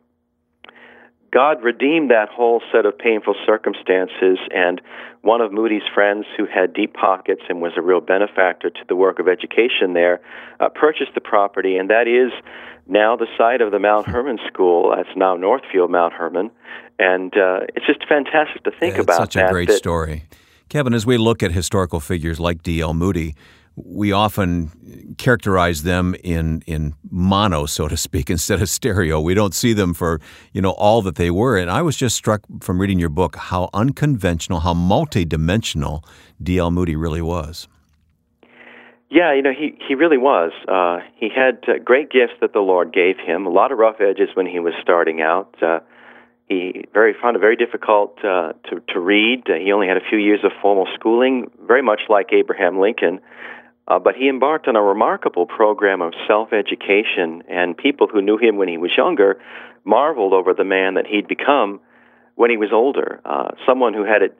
God 1.33 1.63
redeemed 1.63 2.11
that 2.11 2.29
whole 2.29 2.61
set 2.73 2.87
of 2.87 2.99
painful 2.99 3.37
circumstances, 3.47 4.39
and 4.51 4.81
one 5.23 5.41
of 5.41 5.53
Moody's 5.53 5.87
friends 5.95 6.27
who 6.37 6.45
had 6.45 6.75
deep 6.75 6.95
pockets 6.95 7.43
and 7.49 7.61
was 7.61 7.73
a 7.77 7.83
real 7.83 8.01
benefactor 8.01 8.69
to 8.71 8.81
the 8.89 8.97
work 8.97 9.21
of 9.21 9.29
education 9.29 9.93
there 9.93 10.21
uh, 10.59 10.69
purchased 10.69 11.15
the 11.15 11.21
property, 11.21 11.77
and 11.77 11.89
that 11.89 12.09
is 12.09 12.33
now 12.89 13.15
the 13.15 13.29
site 13.39 13.61
of 13.61 13.71
the 13.71 13.79
Mount 13.79 14.07
Hermon 14.07 14.39
School. 14.49 14.93
That's 14.97 15.17
now 15.17 15.37
Northfield 15.37 15.91
Mount 15.91 16.15
Hermon, 16.15 16.51
and 16.99 17.33
uh, 17.37 17.61
it's 17.77 17.87
just 17.87 18.05
fantastic 18.09 18.65
to 18.65 18.73
think 18.73 18.97
yeah, 18.97 19.03
about. 19.03 19.19
Such 19.19 19.35
that, 19.35 19.51
a 19.51 19.53
great 19.53 19.69
that, 19.69 19.79
story. 19.79 20.25
Kevin, 20.71 20.95
as 20.95 21.05
we 21.05 21.19
look 21.19 21.43
at 21.43 21.51
historical 21.51 21.99
figures 21.99 22.39
like 22.39 22.63
D.L. 22.63 22.95
Moody, 22.95 23.35
we 23.75 24.13
often 24.13 25.15
characterize 25.19 25.83
them 25.83 26.15
in 26.23 26.63
in 26.65 26.95
mono, 27.11 27.67
so 27.67 27.89
to 27.89 27.97
speak, 27.97 28.31
instead 28.37 28.63
of 28.63 28.69
stereo. 28.69 29.21
We 29.21 29.35
don't 29.35 29.53
see 29.53 29.73
them 29.73 29.95
for 29.95 30.21
you 30.53 30.63
know 30.63 30.71
all 30.71 31.03
that 31.03 31.17
they 31.17 31.31
were. 31.31 31.59
And 31.59 31.71
I 31.71 31.83
was 31.83 31.97
just 31.97 32.15
struck 32.15 32.43
from 32.61 32.81
reading 32.81 33.01
your 33.01 33.09
book 33.09 33.35
how 33.37 33.69
unconventional, 33.75 34.61
how 34.61 34.75
multidimensional 34.75 36.05
D.L. 36.41 36.71
Moody 36.71 36.95
really 36.95 37.23
was. 37.23 37.67
Yeah, 39.11 39.35
you 39.35 39.43
know 39.43 39.53
he 39.53 39.77
he 39.89 39.97
really 39.97 40.19
was. 40.19 40.53
Uh, 40.69 41.05
he 41.17 41.29
had 41.35 41.65
uh, 41.67 41.83
great 41.85 42.11
gifts 42.11 42.35
that 42.41 42.53
the 42.53 42.61
Lord 42.61 42.93
gave 42.93 43.17
him. 43.19 43.45
A 43.45 43.51
lot 43.51 43.73
of 43.73 43.79
rough 43.79 44.01
edges 44.01 44.29
when 44.35 44.47
he 44.47 44.61
was 44.61 44.75
starting 44.81 45.21
out. 45.21 45.53
Uh, 45.61 45.81
he 46.51 46.85
very 46.93 47.15
found 47.23 47.37
it 47.37 47.39
very 47.39 47.55
difficult 47.55 48.19
uh, 48.25 48.53
to 48.69 48.83
to 48.93 48.99
read. 48.99 49.45
Uh, 49.49 49.55
he 49.55 49.73
only 49.73 49.87
had 49.87 49.97
a 49.97 50.07
few 50.11 50.19
years 50.19 50.41
of 50.43 50.51
formal 50.61 50.87
schooling, 50.97 51.49
very 51.65 51.81
much 51.81 52.01
like 52.09 52.33
Abraham 52.33 52.81
Lincoln. 52.81 53.21
Uh, 53.87 53.99
but 53.99 54.15
he 54.17 54.29
embarked 54.29 54.69
on 54.69 54.77
a 54.77 54.83
remarkable 54.83 55.47
program 55.47 56.03
of 56.03 56.13
self-education, 56.29 57.43
and 57.49 57.77
people 57.77 58.07
who 58.07 58.21
knew 58.21 58.37
him 58.37 58.57
when 58.57 58.69
he 58.69 58.79
was 58.79 58.91
younger 58.97 59.41
marveled 59.85 60.33
over 60.33 60.53
the 60.53 60.65
man 60.65 60.95
that 60.95 61.07
he'd 61.07 61.27
become 61.27 61.81
when 62.35 62.51
he 62.51 62.57
was 62.57 62.71
older. 62.73 63.21
Uh, 63.25 63.51
someone 63.67 63.95
who 63.95 64.05
had 64.05 64.23
it. 64.23 64.37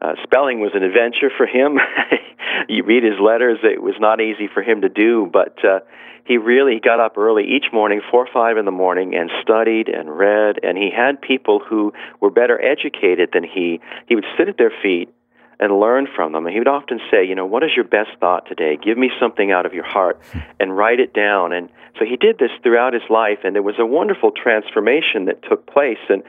Uh, 0.00 0.14
spelling 0.22 0.60
was 0.60 0.72
an 0.74 0.82
adventure 0.82 1.30
for 1.36 1.46
him. 1.46 1.78
you 2.68 2.84
read 2.84 3.02
his 3.02 3.20
letters; 3.20 3.58
it 3.62 3.82
was 3.82 3.94
not 3.98 4.20
easy 4.20 4.48
for 4.52 4.62
him 4.62 4.80
to 4.82 4.88
do, 4.88 5.28
but 5.30 5.62
uh, 5.64 5.80
he 6.24 6.38
really 6.38 6.80
got 6.80 7.00
up 7.00 7.18
early 7.18 7.44
each 7.44 7.66
morning, 7.72 8.00
four 8.10 8.26
or 8.26 8.32
five 8.32 8.56
in 8.56 8.64
the 8.64 8.70
morning, 8.70 9.14
and 9.14 9.30
studied 9.42 9.88
and 9.88 10.16
read. 10.16 10.56
And 10.62 10.78
he 10.78 10.90
had 10.90 11.20
people 11.20 11.58
who 11.60 11.92
were 12.20 12.30
better 12.30 12.60
educated 12.62 13.30
than 13.32 13.44
he. 13.44 13.80
He 14.06 14.14
would 14.14 14.26
sit 14.38 14.48
at 14.48 14.56
their 14.56 14.72
feet 14.82 15.12
and 15.60 15.78
learn 15.78 16.08
from 16.16 16.32
them. 16.32 16.46
And 16.46 16.52
he 16.54 16.58
would 16.58 16.68
often 16.68 16.98
say, 17.10 17.24
you 17.24 17.34
know, 17.34 17.44
what 17.44 17.62
is 17.62 17.70
your 17.76 17.84
best 17.84 18.10
thought 18.18 18.46
today? 18.46 18.78
Give 18.82 18.96
me 18.96 19.10
something 19.20 19.52
out 19.52 19.66
of 19.66 19.74
your 19.74 19.84
heart 19.84 20.18
and 20.58 20.74
write 20.74 21.00
it 21.00 21.12
down. 21.12 21.52
And 21.52 21.68
so 21.98 22.06
he 22.06 22.16
did 22.16 22.38
this 22.38 22.50
throughout 22.62 22.94
his 22.94 23.02
life, 23.10 23.40
and 23.44 23.54
there 23.54 23.62
was 23.62 23.74
a 23.78 23.84
wonderful 23.84 24.32
transformation 24.32 25.26
that 25.26 25.42
took 25.42 25.66
place. 25.66 25.98
And 26.08 26.22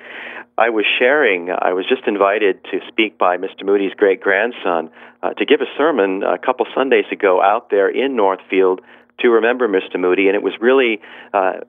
I 0.57 0.69
was 0.69 0.85
sharing, 0.99 1.49
I 1.49 1.71
was 1.71 1.85
just 1.87 2.05
invited 2.07 2.61
to 2.65 2.81
speak 2.89 3.17
by 3.17 3.37
Mr. 3.37 3.63
Moody's 3.63 3.93
great 3.95 4.19
grandson 4.19 4.91
uh, 5.23 5.33
to 5.33 5.45
give 5.45 5.61
a 5.61 5.77
sermon 5.77 6.23
a 6.23 6.37
couple 6.37 6.65
Sundays 6.75 7.05
ago 7.09 7.41
out 7.41 7.69
there 7.69 7.89
in 7.89 8.17
Northfield 8.17 8.81
to 9.21 9.29
remember 9.29 9.69
Mr. 9.69 9.97
Moody, 9.97 10.27
and 10.27 10.35
it 10.35 10.43
was 10.43 10.53
really 10.59 10.99
uh, 11.33 11.61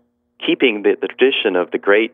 keeping 0.45 0.83
the, 0.83 0.97
the 1.00 1.07
tradition 1.07 1.54
of 1.54 1.71
the 1.71 1.78
great 1.78 2.12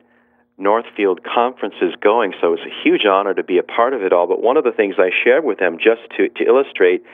Northfield 0.59 1.21
conferences 1.23 1.95
going, 2.01 2.35
so 2.41 2.53
it's 2.53 2.63
a 2.63 2.83
huge 2.83 3.07
honor 3.07 3.33
to 3.33 3.45
be 3.45 3.59
a 3.59 3.63
part 3.63 3.95
of 3.95 4.03
it 4.03 4.13
all. 4.13 4.27
But 4.27 4.43
one 4.43 4.57
of 4.57 4.65
the 4.65 4.73
things 4.73 4.97
I 4.99 5.11
shared 5.25 5.45
with 5.45 5.59
them 5.59 5.79
just 5.79 6.03
to, 6.17 6.29
to 6.29 6.45
illustrate 6.45 7.05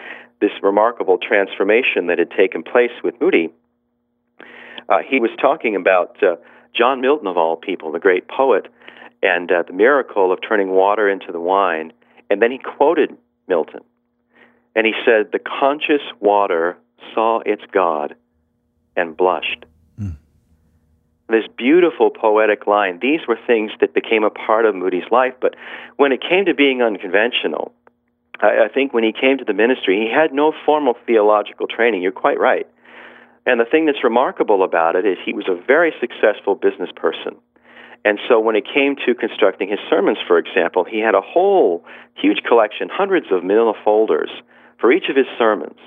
this 0.41 0.51
remarkable 0.63 1.19
transformation 1.19 2.07
that 2.07 2.19
had 2.19 2.31
taken 2.31 2.63
place 2.63 2.93
with 3.03 3.15
Moody, 3.21 3.51
uh, 4.89 4.99
he 5.07 5.21
was 5.21 5.31
talking 5.41 5.77
about 5.77 6.23
uh, 6.23 6.37
John 6.75 7.01
Milton, 7.01 7.27
of 7.27 7.37
all 7.37 7.57
people, 7.57 7.93
the 7.93 8.01
great 8.01 8.29
poet, 8.29 8.67
and 9.23 9.51
uh, 9.51 9.63
the 9.67 9.73
miracle 9.73 10.33
of 10.33 10.41
turning 10.47 10.71
water 10.71 11.09
into 11.09 11.31
the 11.31 11.41
wine. 11.41 11.93
And 12.31 12.43
then 12.43 12.51
he 12.51 12.59
quoted 12.59 13.17
Milton. 13.47 13.81
And 14.75 14.87
he 14.87 14.93
said, 15.05 15.33
The 15.33 15.39
conscious 15.39 16.03
water 16.21 16.77
saw 17.15 17.41
its 17.45 17.63
God 17.73 18.17
and 18.97 19.17
blushed. 19.17 19.65
This 21.29 21.45
beautiful 21.57 22.11
poetic 22.11 22.67
line, 22.67 22.99
these 23.01 23.21
were 23.27 23.39
things 23.47 23.71
that 23.81 23.95
became 23.95 24.25
a 24.25 24.31
part 24.31 24.67
of 24.67 24.75
Moody's 24.75 25.11
life. 25.11 25.33
But 25.41 25.55
when 25.97 26.13
it 26.13 26.21
came 26.21 26.45
to 26.45 26.55
being 26.55 26.83
unconventional, 26.83 27.73
I, 28.41 28.67
I 28.67 28.69
think 28.69 28.93
when 28.93 29.05
he 29.05 29.13
came 29.13 29.39
to 29.39 29.45
the 29.45 29.55
ministry, 29.55 29.97
he 29.97 30.13
had 30.13 30.35
no 30.35 30.53
formal 30.67 30.95
theological 31.07 31.67
training. 31.67 32.03
You're 32.03 32.13
quite 32.13 32.39
right. 32.39 32.67
And 33.47 33.61
the 33.61 33.65
thing 33.65 33.87
that's 33.87 34.05
remarkable 34.05 34.63
about 34.63 34.97
it 34.97 35.07
is 35.07 35.17
he 35.25 35.33
was 35.33 35.49
a 35.49 35.61
very 35.67 35.93
successful 36.01 36.55
business 36.55 36.91
person. 36.95 37.37
And 38.05 38.19
so 38.29 38.39
when 38.39 38.57
it 38.57 38.65
came 38.65 38.97
to 39.07 39.15
constructing 39.15 39.69
his 39.69 39.79
sermons, 39.89 40.19
for 40.27 40.39
example, 40.39 40.85
he 40.85 41.01
had 41.01 41.15
a 41.15 41.23
whole 41.23 41.85
huge 42.15 42.43
collection, 42.47 42.89
hundreds 42.93 43.27
of 43.31 43.43
manila 43.43 43.73
folders 43.83 44.31
for 44.79 44.93
each 44.93 45.09
of 45.09 45.17
his 45.17 45.27
sermons. 45.39 45.79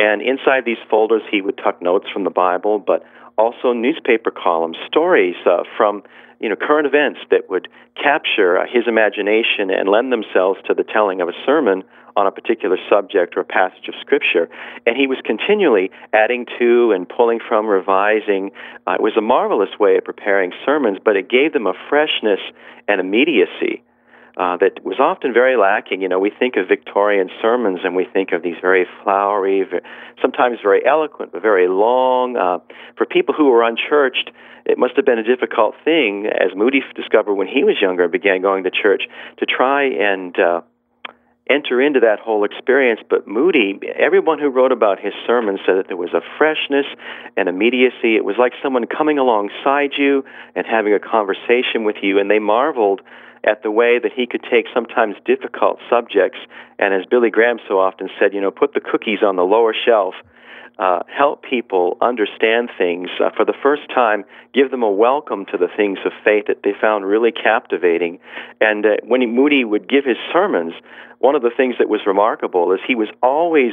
And 0.00 0.22
inside 0.22 0.64
these 0.64 0.80
folders, 0.88 1.20
he 1.30 1.42
would 1.42 1.58
tuck 1.58 1.82
notes 1.82 2.06
from 2.10 2.24
the 2.24 2.30
Bible, 2.30 2.78
but 2.78 3.04
also 3.36 3.74
newspaper 3.74 4.30
columns, 4.30 4.76
stories 4.86 5.36
uh, 5.44 5.64
from 5.76 6.02
you 6.40 6.48
know 6.48 6.56
current 6.56 6.86
events 6.86 7.20
that 7.30 7.50
would 7.50 7.68
capture 8.02 8.56
uh, 8.56 8.64
his 8.64 8.84
imagination 8.88 9.68
and 9.68 9.90
lend 9.90 10.10
themselves 10.10 10.58
to 10.66 10.72
the 10.72 10.84
telling 10.84 11.20
of 11.20 11.28
a 11.28 11.36
sermon 11.44 11.84
on 12.16 12.26
a 12.26 12.30
particular 12.30 12.78
subject 12.88 13.34
or 13.36 13.44
passage 13.44 13.88
of 13.88 13.94
Scripture. 14.00 14.48
And 14.86 14.96
he 14.96 15.06
was 15.06 15.18
continually 15.22 15.90
adding 16.14 16.46
to 16.58 16.92
and 16.92 17.06
pulling 17.06 17.40
from, 17.46 17.66
revising. 17.66 18.52
Uh, 18.86 18.94
it 18.94 19.02
was 19.02 19.12
a 19.18 19.20
marvelous 19.20 19.78
way 19.78 19.98
of 19.98 20.04
preparing 20.04 20.52
sermons, 20.64 20.96
but 21.04 21.14
it 21.14 21.28
gave 21.28 21.52
them 21.52 21.66
a 21.66 21.74
freshness 21.90 22.40
and 22.88 23.02
immediacy. 23.02 23.82
Uh, 24.40 24.56
that 24.56 24.82
was 24.82 24.96
often 24.98 25.34
very 25.34 25.54
lacking. 25.58 26.00
You 26.00 26.08
know, 26.08 26.18
we 26.18 26.30
think 26.30 26.56
of 26.56 26.66
Victorian 26.66 27.28
sermons 27.42 27.80
and 27.84 27.94
we 27.94 28.06
think 28.10 28.32
of 28.32 28.42
these 28.42 28.56
very 28.62 28.86
flowery, 29.02 29.68
sometimes 30.22 30.56
very 30.62 30.80
eloquent, 30.86 31.32
but 31.32 31.42
very 31.42 31.68
long. 31.68 32.38
Uh, 32.38 32.58
for 32.96 33.04
people 33.04 33.34
who 33.36 33.50
were 33.50 33.62
unchurched, 33.62 34.30
it 34.64 34.78
must 34.78 34.96
have 34.96 35.04
been 35.04 35.18
a 35.18 35.24
difficult 35.24 35.74
thing, 35.84 36.24
as 36.24 36.56
Moody 36.56 36.80
discovered 36.96 37.34
when 37.34 37.48
he 37.48 37.64
was 37.64 37.76
younger 37.82 38.04
and 38.04 38.12
began 38.12 38.40
going 38.40 38.64
to 38.64 38.70
church, 38.70 39.02
to 39.40 39.44
try 39.44 39.84
and 39.84 40.34
uh, 40.38 40.62
enter 41.50 41.82
into 41.82 42.00
that 42.00 42.18
whole 42.18 42.44
experience. 42.44 43.00
But 43.10 43.28
Moody, 43.28 43.78
everyone 43.98 44.38
who 44.38 44.48
wrote 44.48 44.72
about 44.72 45.00
his 45.00 45.12
sermon 45.26 45.58
said 45.66 45.76
that 45.76 45.88
there 45.88 45.98
was 45.98 46.14
a 46.14 46.22
freshness 46.38 46.86
and 47.36 47.46
immediacy. 47.46 48.16
It 48.16 48.24
was 48.24 48.36
like 48.38 48.52
someone 48.62 48.86
coming 48.86 49.18
alongside 49.18 49.90
you 49.98 50.24
and 50.54 50.64
having 50.66 50.94
a 50.94 50.98
conversation 50.98 51.84
with 51.84 51.96
you, 52.00 52.18
and 52.18 52.30
they 52.30 52.38
marveled 52.38 53.02
at 53.44 53.62
the 53.62 53.70
way 53.70 53.98
that 53.98 54.12
he 54.14 54.26
could 54.26 54.44
take 54.50 54.66
sometimes 54.74 55.16
difficult 55.24 55.78
subjects 55.88 56.38
and, 56.78 56.94
as 56.94 57.06
Billy 57.06 57.30
Graham 57.30 57.58
so 57.68 57.78
often 57.78 58.08
said, 58.18 58.34
you 58.34 58.40
know, 58.40 58.50
put 58.50 58.74
the 58.74 58.80
cookies 58.80 59.22
on 59.22 59.36
the 59.36 59.42
lower 59.42 59.74
shelf 59.74 60.14
uh, 60.80 61.00
help 61.14 61.42
people 61.42 61.98
understand 62.00 62.70
things 62.78 63.10
uh, 63.20 63.28
for 63.36 63.44
the 63.44 63.52
first 63.62 63.82
time, 63.94 64.24
give 64.54 64.70
them 64.70 64.82
a 64.82 64.90
welcome 64.90 65.44
to 65.44 65.58
the 65.58 65.68
things 65.76 65.98
of 66.06 66.12
faith 66.24 66.46
that 66.48 66.62
they 66.64 66.72
found 66.80 67.04
really 67.04 67.30
captivating. 67.30 68.18
And 68.62 68.86
uh, 68.86 68.88
when 69.04 69.20
he, 69.20 69.26
Moody 69.26 69.62
would 69.62 69.86
give 69.88 70.06
his 70.06 70.16
sermons, 70.32 70.72
one 71.18 71.34
of 71.34 71.42
the 71.42 71.50
things 71.54 71.74
that 71.78 71.90
was 71.90 72.00
remarkable 72.06 72.72
is 72.72 72.80
he 72.88 72.94
was 72.94 73.08
always 73.22 73.72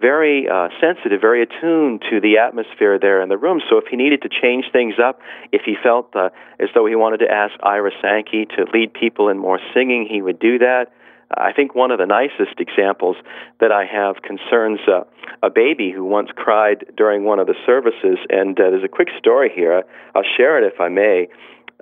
very 0.00 0.48
uh, 0.48 0.68
sensitive, 0.80 1.20
very 1.20 1.42
attuned 1.42 2.02
to 2.08 2.22
the 2.22 2.38
atmosphere 2.38 2.98
there 2.98 3.20
in 3.20 3.28
the 3.28 3.36
room. 3.36 3.60
So 3.68 3.76
if 3.76 3.84
he 3.90 3.96
needed 3.96 4.22
to 4.22 4.30
change 4.30 4.64
things 4.72 4.94
up, 4.96 5.20
if 5.52 5.60
he 5.66 5.74
felt 5.82 6.16
uh, 6.16 6.30
as 6.58 6.70
though 6.74 6.86
he 6.86 6.96
wanted 6.96 7.18
to 7.18 7.30
ask 7.30 7.52
Ira 7.62 7.90
Sankey 8.00 8.46
to 8.56 8.64
lead 8.72 8.94
people 8.94 9.28
in 9.28 9.36
more 9.36 9.60
singing, 9.74 10.08
he 10.10 10.22
would 10.22 10.38
do 10.38 10.56
that. 10.60 10.86
I 11.30 11.52
think 11.52 11.74
one 11.74 11.90
of 11.90 11.98
the 11.98 12.06
nicest 12.06 12.60
examples 12.60 13.16
that 13.60 13.72
I 13.72 13.84
have 13.84 14.22
concerns 14.22 14.80
uh, 14.86 15.04
a 15.42 15.50
baby 15.50 15.92
who 15.94 16.04
once 16.04 16.30
cried 16.34 16.86
during 16.96 17.24
one 17.24 17.38
of 17.38 17.46
the 17.46 17.54
services. 17.64 18.18
And 18.30 18.58
uh, 18.58 18.70
there's 18.70 18.84
a 18.84 18.88
quick 18.88 19.08
story 19.18 19.50
here. 19.54 19.82
I'll 20.14 20.22
share 20.36 20.62
it 20.62 20.72
if 20.72 20.80
I 20.80 20.88
may. 20.88 21.28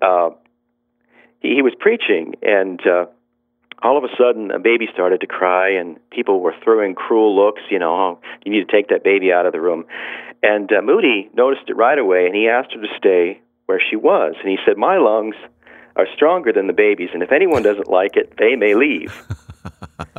Uh, 0.01 0.31
he, 1.41 1.57
he 1.57 1.63
was 1.63 1.75
preaching, 1.79 2.35
and 2.43 2.81
uh, 2.87 3.07
all 3.83 3.99
of 3.99 4.05
a 4.05 4.09
sudden, 4.19 4.51
a 4.51 4.59
baby 4.59 4.89
started 4.93 5.21
to 5.21 5.27
cry, 5.27 5.71
and 5.71 5.99
people 6.11 6.41
were 6.41 6.55
throwing 6.65 6.95
cruel 6.95 7.37
looks. 7.37 7.63
You 7.71 7.79
know, 7.79 7.93
oh, 7.95 8.19
you 8.45 8.53
need 8.53 8.67
to 8.67 8.73
take 8.73 8.89
that 8.89 9.05
baby 9.05 9.33
out 9.33 9.47
of 9.47 9.53
the 9.53 9.61
room. 9.61 9.85
And 10.43 10.71
uh, 10.73 10.83
Moody 10.83 11.31
noticed 11.35 11.69
it 11.69 11.77
right 11.77 11.99
away, 11.99 12.27
and 12.27 12.35
he 12.35 12.49
asked 12.49 12.73
her 12.73 12.81
to 12.81 12.89
stay 12.99 13.41
where 13.67 13.81
she 13.81 13.97
was. 13.97 14.35
And 14.41 14.49
he 14.49 14.57
said, 14.67 14.77
"My 14.77 14.99
lungs." 14.99 15.37
Are 15.97 16.07
stronger 16.15 16.53
than 16.53 16.67
the 16.67 16.73
babies, 16.73 17.11
and 17.13 17.23
if 17.23 17.33
anyone 17.33 17.63
doesn't 17.63 17.89
like 17.89 18.17
it, 18.17 18.35
they 18.39 18.57
may 18.57 18.75
leave. 18.75 19.15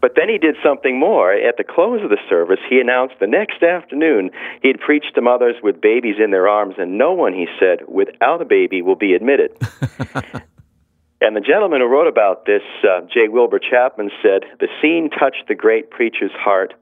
but 0.00 0.14
then 0.16 0.28
he 0.28 0.38
did 0.38 0.56
something 0.62 0.98
more. 0.98 1.32
At 1.32 1.56
the 1.56 1.64
close 1.64 2.02
of 2.02 2.10
the 2.10 2.18
service, 2.28 2.58
he 2.68 2.80
announced 2.80 3.14
the 3.20 3.26
next 3.26 3.62
afternoon 3.62 4.30
he'd 4.62 4.80
preached 4.80 5.14
to 5.14 5.20
mothers 5.20 5.56
with 5.62 5.80
babies 5.80 6.16
in 6.22 6.30
their 6.30 6.48
arms, 6.48 6.74
and 6.78 6.98
no 6.98 7.12
one, 7.12 7.32
he 7.32 7.46
said, 7.58 7.80
without 7.88 8.42
a 8.42 8.44
baby 8.44 8.82
will 8.82 8.96
be 8.96 9.14
admitted. 9.14 9.52
and 11.20 11.36
the 11.36 11.40
gentleman 11.40 11.80
who 11.80 11.86
wrote 11.86 12.08
about 12.08 12.46
this, 12.46 12.62
uh, 12.82 13.02
J. 13.02 13.28
Wilbur 13.28 13.60
Chapman, 13.60 14.10
said, 14.22 14.42
The 14.58 14.68
scene 14.82 15.10
touched 15.10 15.44
the 15.48 15.54
great 15.54 15.90
preacher's 15.90 16.32
heart, 16.32 16.74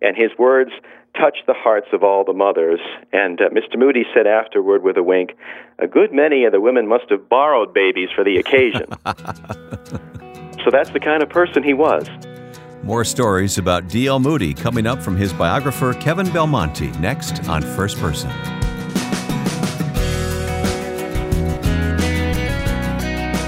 and 0.00 0.16
his 0.16 0.30
words 0.38 0.72
touched 1.14 1.44
the 1.46 1.54
hearts 1.54 1.88
of 1.92 2.02
all 2.02 2.24
the 2.24 2.32
mothers. 2.32 2.80
And 3.12 3.40
uh, 3.40 3.48
Mr. 3.50 3.78
Moody 3.78 4.04
said 4.14 4.26
afterward 4.26 4.82
with 4.82 4.96
a 4.96 5.02
wink, 5.02 5.30
a 5.78 5.86
good 5.86 6.12
many 6.12 6.44
of 6.44 6.52
the 6.52 6.60
women 6.60 6.86
must 6.88 7.04
have 7.10 7.28
borrowed 7.28 7.74
babies 7.74 8.08
for 8.14 8.24
the 8.24 8.36
occasion. 8.38 8.86
so 10.64 10.70
that's 10.70 10.90
the 10.90 11.00
kind 11.00 11.22
of 11.22 11.28
person 11.28 11.62
he 11.62 11.74
was. 11.74 12.08
More 12.82 13.04
stories 13.04 13.58
about 13.58 13.88
D.L. 13.88 14.18
Moody 14.18 14.52
coming 14.54 14.86
up 14.86 15.00
from 15.02 15.16
his 15.16 15.32
biographer, 15.32 15.94
Kevin 15.94 16.28
Belmonte, 16.32 16.90
next 16.98 17.48
on 17.48 17.62
First 17.62 17.96
Person. 17.98 18.30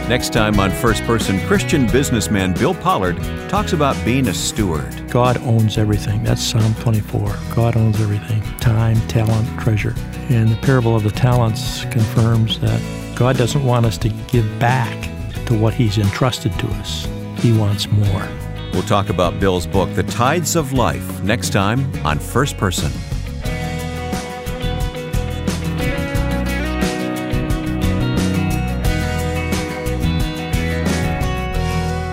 Next 0.08 0.34
time 0.34 0.61
on 0.61 0.70
First 0.70 1.02
Person, 1.04 1.40
Christian 1.46 1.87
businessman 1.87 2.52
Bill 2.52 2.75
Pollard 2.75 3.16
talks 3.49 3.73
about 3.73 3.96
being 4.04 4.28
a 4.28 4.34
steward. 4.34 5.11
God 5.11 5.38
owns 5.38 5.78
everything. 5.78 6.23
That's 6.23 6.42
Psalm 6.42 6.75
24. 6.75 7.34
God 7.54 7.75
owns 7.75 7.99
everything 8.02 8.42
time, 8.58 9.00
talent, 9.08 9.58
treasure. 9.58 9.94
And 10.28 10.50
the 10.50 10.56
parable 10.56 10.94
of 10.94 11.04
the 11.04 11.11
talents 11.11 11.87
confirms 11.87 12.61
that 12.61 12.82
God 13.16 13.38
doesn't 13.38 13.64
want 13.64 13.87
us 13.87 13.96
to 13.99 14.11
give 14.28 14.46
back 14.58 14.92
to 15.46 15.58
what 15.58 15.73
He's 15.73 15.96
entrusted 15.96 16.52
to 16.58 16.66
us, 16.66 17.08
He 17.38 17.56
wants 17.56 17.90
more. 17.90 18.28
We'll 18.75 18.82
talk 18.82 19.08
about 19.08 19.40
Bill's 19.40 19.66
book, 19.66 19.88
The 19.94 20.02
Tides 20.02 20.54
of 20.54 20.75
Life, 20.75 21.23
next 21.23 21.50
time 21.50 21.90
on 22.04 22.18
First 22.18 22.58
Person. 22.58 22.92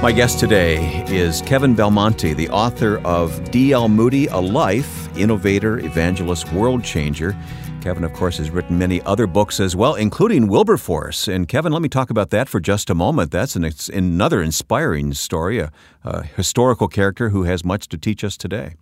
My 0.01 0.11
guest 0.11 0.39
today 0.39 1.05
is 1.09 1.43
Kevin 1.43 1.75
Belmonte, 1.75 2.33
the 2.33 2.49
author 2.49 2.97
of 3.05 3.51
D.L. 3.51 3.87
Moody, 3.87 4.25
A 4.25 4.39
Life, 4.39 5.15
Innovator, 5.15 5.77
Evangelist, 5.77 6.51
World 6.53 6.83
Changer. 6.83 7.37
Kevin, 7.81 8.03
of 8.03 8.11
course, 8.13 8.39
has 8.39 8.49
written 8.49 8.79
many 8.79 9.03
other 9.03 9.27
books 9.27 9.59
as 9.59 9.75
well, 9.75 9.93
including 9.93 10.47
Wilberforce. 10.47 11.27
And 11.27 11.47
Kevin, 11.47 11.71
let 11.71 11.83
me 11.83 11.87
talk 11.87 12.09
about 12.09 12.31
that 12.31 12.49
for 12.49 12.59
just 12.59 12.89
a 12.89 12.95
moment. 12.95 13.29
That's 13.29 13.55
an, 13.55 13.69
another 13.93 14.41
inspiring 14.41 15.13
story, 15.13 15.59
a, 15.59 15.71
a 16.03 16.23
historical 16.23 16.87
character 16.87 17.29
who 17.29 17.43
has 17.43 17.63
much 17.63 17.87
to 17.89 17.97
teach 17.99 18.23
us 18.23 18.37
today. 18.37 18.73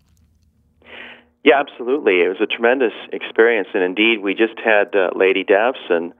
Yeah, 1.44 1.60
absolutely. 1.60 2.22
It 2.22 2.30
was 2.30 2.40
a 2.42 2.48
tremendous 2.48 2.94
experience. 3.12 3.68
And 3.74 3.84
indeed, 3.84 4.20
we 4.20 4.36
just 4.36 4.58
had 4.64 4.96
uh, 4.96 5.10
Lady 5.18 5.44
Davson 5.44 6.14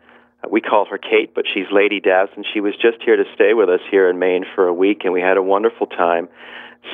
we 0.50 0.62
call 0.62 0.86
her 0.86 0.98
Kate, 0.98 1.34
but 1.36 1.46
she's 1.54 1.66
Lady 1.72 2.00
Daz, 2.00 2.30
and 2.36 2.46
she 2.54 2.62
was 2.62 2.74
just 2.76 3.02
here 3.04 3.16
to 3.16 3.26
stay 3.36 3.54
with 3.54 3.70
us 3.70 3.82
here 3.92 4.10
in 4.10 4.20
Maine 4.20 4.46
for 4.56 4.68
a 4.68 4.74
week, 4.74 5.02
and 5.04 5.14
we 5.14 5.22
had 5.22 5.38
a 5.38 5.42
wonderful 5.42 5.88
time. 5.88 6.30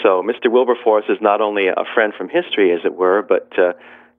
So 0.01 0.23
Mr. 0.23 0.51
Wilberforce 0.51 1.05
is 1.09 1.17
not 1.21 1.41
only 1.41 1.67
a 1.67 1.85
friend 1.93 2.13
from 2.17 2.29
history, 2.29 2.73
as 2.73 2.79
it 2.83 2.95
were, 2.95 3.21
but 3.21 3.51
uh, 3.57 3.73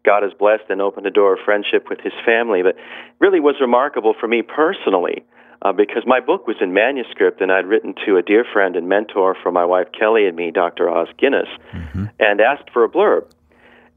God 0.04 0.22
has 0.22 0.32
blessed 0.38 0.70
and 0.70 0.80
opened 0.80 1.06
a 1.06 1.10
door 1.10 1.34
of 1.34 1.40
friendship 1.44 1.88
with 1.90 2.00
his 2.00 2.12
family. 2.24 2.62
But 2.62 2.76
really 3.18 3.40
was 3.40 3.56
remarkable 3.60 4.14
for 4.18 4.28
me 4.28 4.42
personally. 4.42 5.24
Uh, 5.62 5.72
because 5.72 6.02
my 6.06 6.20
book 6.20 6.46
was 6.46 6.56
in 6.60 6.74
manuscript 6.74 7.40
and 7.40 7.50
I'd 7.50 7.64
written 7.64 7.94
to 8.04 8.18
a 8.18 8.22
dear 8.22 8.44
friend 8.52 8.76
and 8.76 8.90
mentor 8.90 9.34
for 9.42 9.50
my 9.50 9.64
wife 9.64 9.88
Kelly 9.98 10.26
and 10.26 10.36
me, 10.36 10.50
Dr. 10.50 10.88
Os 10.90 11.08
Guinness, 11.18 11.48
mm-hmm. 11.72 12.04
and 12.20 12.40
asked 12.42 12.68
for 12.74 12.84
a 12.84 12.88
blurb. 12.88 13.24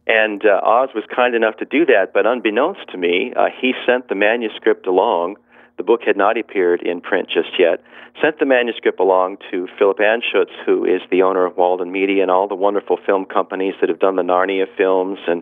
And 0.10 0.44
uh, 0.44 0.60
Os 0.64 0.90
was 0.96 1.04
kind 1.16 1.36
enough 1.36 1.58
to 1.58 1.66
do 1.66 1.86
that, 1.86 2.14
but 2.14 2.26
unbeknownst 2.26 2.90
to 2.92 2.98
me, 2.98 3.32
uh, 3.38 3.46
he 3.62 3.74
sent 3.86 4.10
the 4.10 4.16
manuscript 4.16 4.88
along 4.88 5.38
The 5.80 5.84
book 5.84 6.02
had 6.06 6.18
not 6.18 6.38
appeared 6.38 6.82
in 6.82 7.00
print 7.00 7.30
just 7.30 7.58
yet. 7.58 7.82
Sent 8.22 8.38
the 8.38 8.46
manuscript 8.46 9.00
along 9.00 9.38
to 9.50 9.66
Philip 9.78 10.00
Anschutz, 10.00 10.52
who 10.66 10.84
is 10.84 11.00
the 11.10 11.22
owner 11.22 11.46
of 11.46 11.56
Walden 11.56 11.90
Media 11.90 12.22
and 12.22 12.30
all 12.30 12.50
the 12.50 12.56
wonderful 12.56 12.98
film 13.06 13.24
companies 13.24 13.76
that 13.80 13.88
have 13.88 14.00
done 14.00 14.18
the 14.18 14.22
Narnia 14.22 14.66
films 14.76 15.20
and 15.26 15.42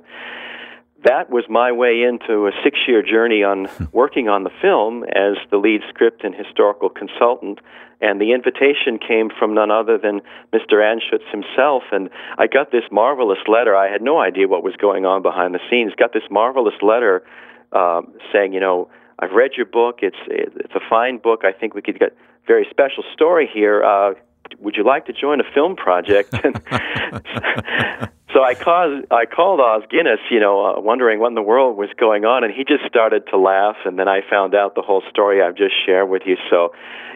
that 1.03 1.29
was 1.29 1.45
my 1.49 1.71
way 1.71 2.01
into 2.01 2.47
a 2.47 2.51
six 2.63 2.79
year 2.87 3.01
journey 3.01 3.43
on 3.43 3.67
working 3.91 4.29
on 4.29 4.43
the 4.43 4.49
film 4.61 5.03
as 5.03 5.37
the 5.51 5.57
lead 5.57 5.81
script 5.89 6.23
and 6.23 6.33
historical 6.33 6.89
consultant. 6.89 7.59
And 7.99 8.21
the 8.21 8.31
invitation 8.33 8.99
came 8.99 9.29
from 9.39 9.55
none 9.55 9.71
other 9.71 9.97
than 9.97 10.21
Mr. 10.53 10.75
Anschutz 10.85 11.25
himself. 11.31 11.83
And 11.91 12.09
I 12.37 12.45
got 12.45 12.71
this 12.71 12.83
marvelous 12.91 13.39
letter. 13.47 13.75
I 13.75 13.91
had 13.91 14.03
no 14.03 14.19
idea 14.19 14.47
what 14.47 14.63
was 14.63 14.75
going 14.75 15.05
on 15.05 15.23
behind 15.23 15.55
the 15.55 15.59
scenes. 15.69 15.93
Got 15.97 16.13
this 16.13 16.29
marvelous 16.29 16.75
letter 16.83 17.23
uh, 17.71 18.01
saying, 18.31 18.53
you 18.53 18.59
know, 18.59 18.89
I've 19.19 19.31
read 19.31 19.51
your 19.57 19.65
book. 19.65 19.99
It's 20.03 20.17
it's 20.27 20.75
a 20.75 20.89
fine 20.89 21.17
book. 21.17 21.41
I 21.43 21.51
think 21.51 21.73
we 21.73 21.81
could 21.81 21.97
get 21.97 22.09
a 22.09 22.15
very 22.45 22.67
special 22.69 23.03
story 23.13 23.49
here. 23.51 23.83
Uh, 23.83 24.13
would 24.59 24.75
you 24.75 24.83
like 24.83 25.07
to 25.07 25.13
join 25.13 25.39
a 25.41 25.53
film 25.55 25.75
project? 25.75 26.35
so 28.37 28.43
I 28.43 28.53
called 28.53 29.05
I 29.09 29.25
called 29.25 29.59
Os 29.59 29.81
Guinness, 29.89 30.19
you 30.29 30.39
know, 30.39 30.63
uh, 30.63 30.79
wondering 30.79 31.19
what 31.19 31.29
in 31.29 31.33
the 31.33 31.41
world 31.41 31.75
was 31.75 31.89
going 31.97 32.23
on, 32.23 32.43
and 32.43 32.53
he 32.53 32.63
just 32.63 32.85
started 32.87 33.23
to 33.31 33.37
laugh, 33.37 33.77
and 33.83 33.97
then 33.97 34.07
I 34.07 34.21
found 34.29 34.53
out 34.53 34.75
the 34.75 34.83
whole 34.83 35.01
story 35.09 35.41
I've 35.41 35.55
just 35.55 35.73
shared 35.87 36.07
with 36.07 36.21
you. 36.27 36.37
So 36.51 36.69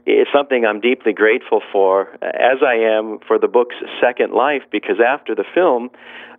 it's 0.07 0.31
something 0.33 0.65
I'm 0.65 0.79
deeply 0.79 1.13
grateful 1.13 1.61
for, 1.71 2.09
as 2.23 2.65
I 2.65 2.73
am 2.73 3.19
for 3.27 3.37
the 3.37 3.47
book's 3.47 3.75
second 4.01 4.33
life, 4.33 4.63
because 4.71 4.97
after 4.97 5.35
the 5.35 5.45
film, 5.53 5.91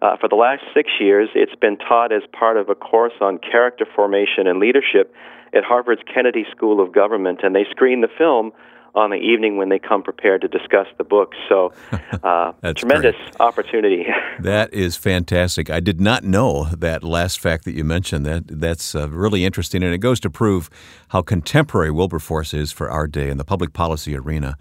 uh, 0.02 0.16
for 0.16 0.28
the 0.28 0.34
last 0.34 0.62
six 0.74 0.90
years, 0.98 1.28
it's 1.36 1.54
been 1.54 1.76
taught 1.76 2.10
as 2.10 2.22
part 2.32 2.56
of 2.56 2.68
a 2.68 2.74
course 2.74 3.14
on 3.20 3.38
character 3.38 3.86
formation 3.94 4.48
and 4.48 4.58
leadership 4.58 5.14
at 5.54 5.62
Harvard's 5.62 6.02
Kennedy 6.12 6.44
School 6.50 6.82
of 6.82 6.92
Government, 6.92 7.38
and 7.44 7.54
they 7.54 7.66
screened 7.70 8.02
the 8.02 8.10
film 8.18 8.50
on 8.94 9.10
the 9.10 9.16
evening 9.16 9.56
when 9.56 9.68
they 9.68 9.78
come 9.78 10.02
prepared 10.02 10.42
to 10.42 10.48
discuss 10.48 10.86
the 10.98 11.04
book. 11.04 11.32
So, 11.48 11.72
uh, 12.22 12.52
tremendous 12.74 13.16
great. 13.16 13.40
opportunity. 13.40 14.06
that 14.40 14.72
is 14.72 14.96
fantastic. 14.96 15.70
I 15.70 15.80
did 15.80 16.00
not 16.00 16.24
know 16.24 16.64
that 16.76 17.02
last 17.02 17.40
fact 17.40 17.64
that 17.64 17.72
you 17.72 17.84
mentioned. 17.84 18.26
That 18.26 18.44
that's 18.46 18.94
uh, 18.94 19.08
really 19.08 19.44
interesting, 19.44 19.82
and 19.82 19.94
it 19.94 19.98
goes 19.98 20.20
to 20.20 20.30
prove 20.30 20.68
how 21.08 21.22
contemporary 21.22 21.90
Wilberforce 21.90 22.52
is 22.54 22.72
for 22.72 22.90
our 22.90 23.06
day 23.06 23.30
in 23.30 23.38
the 23.38 23.44
public 23.44 23.72
policy 23.72 24.16
arena. 24.16 24.56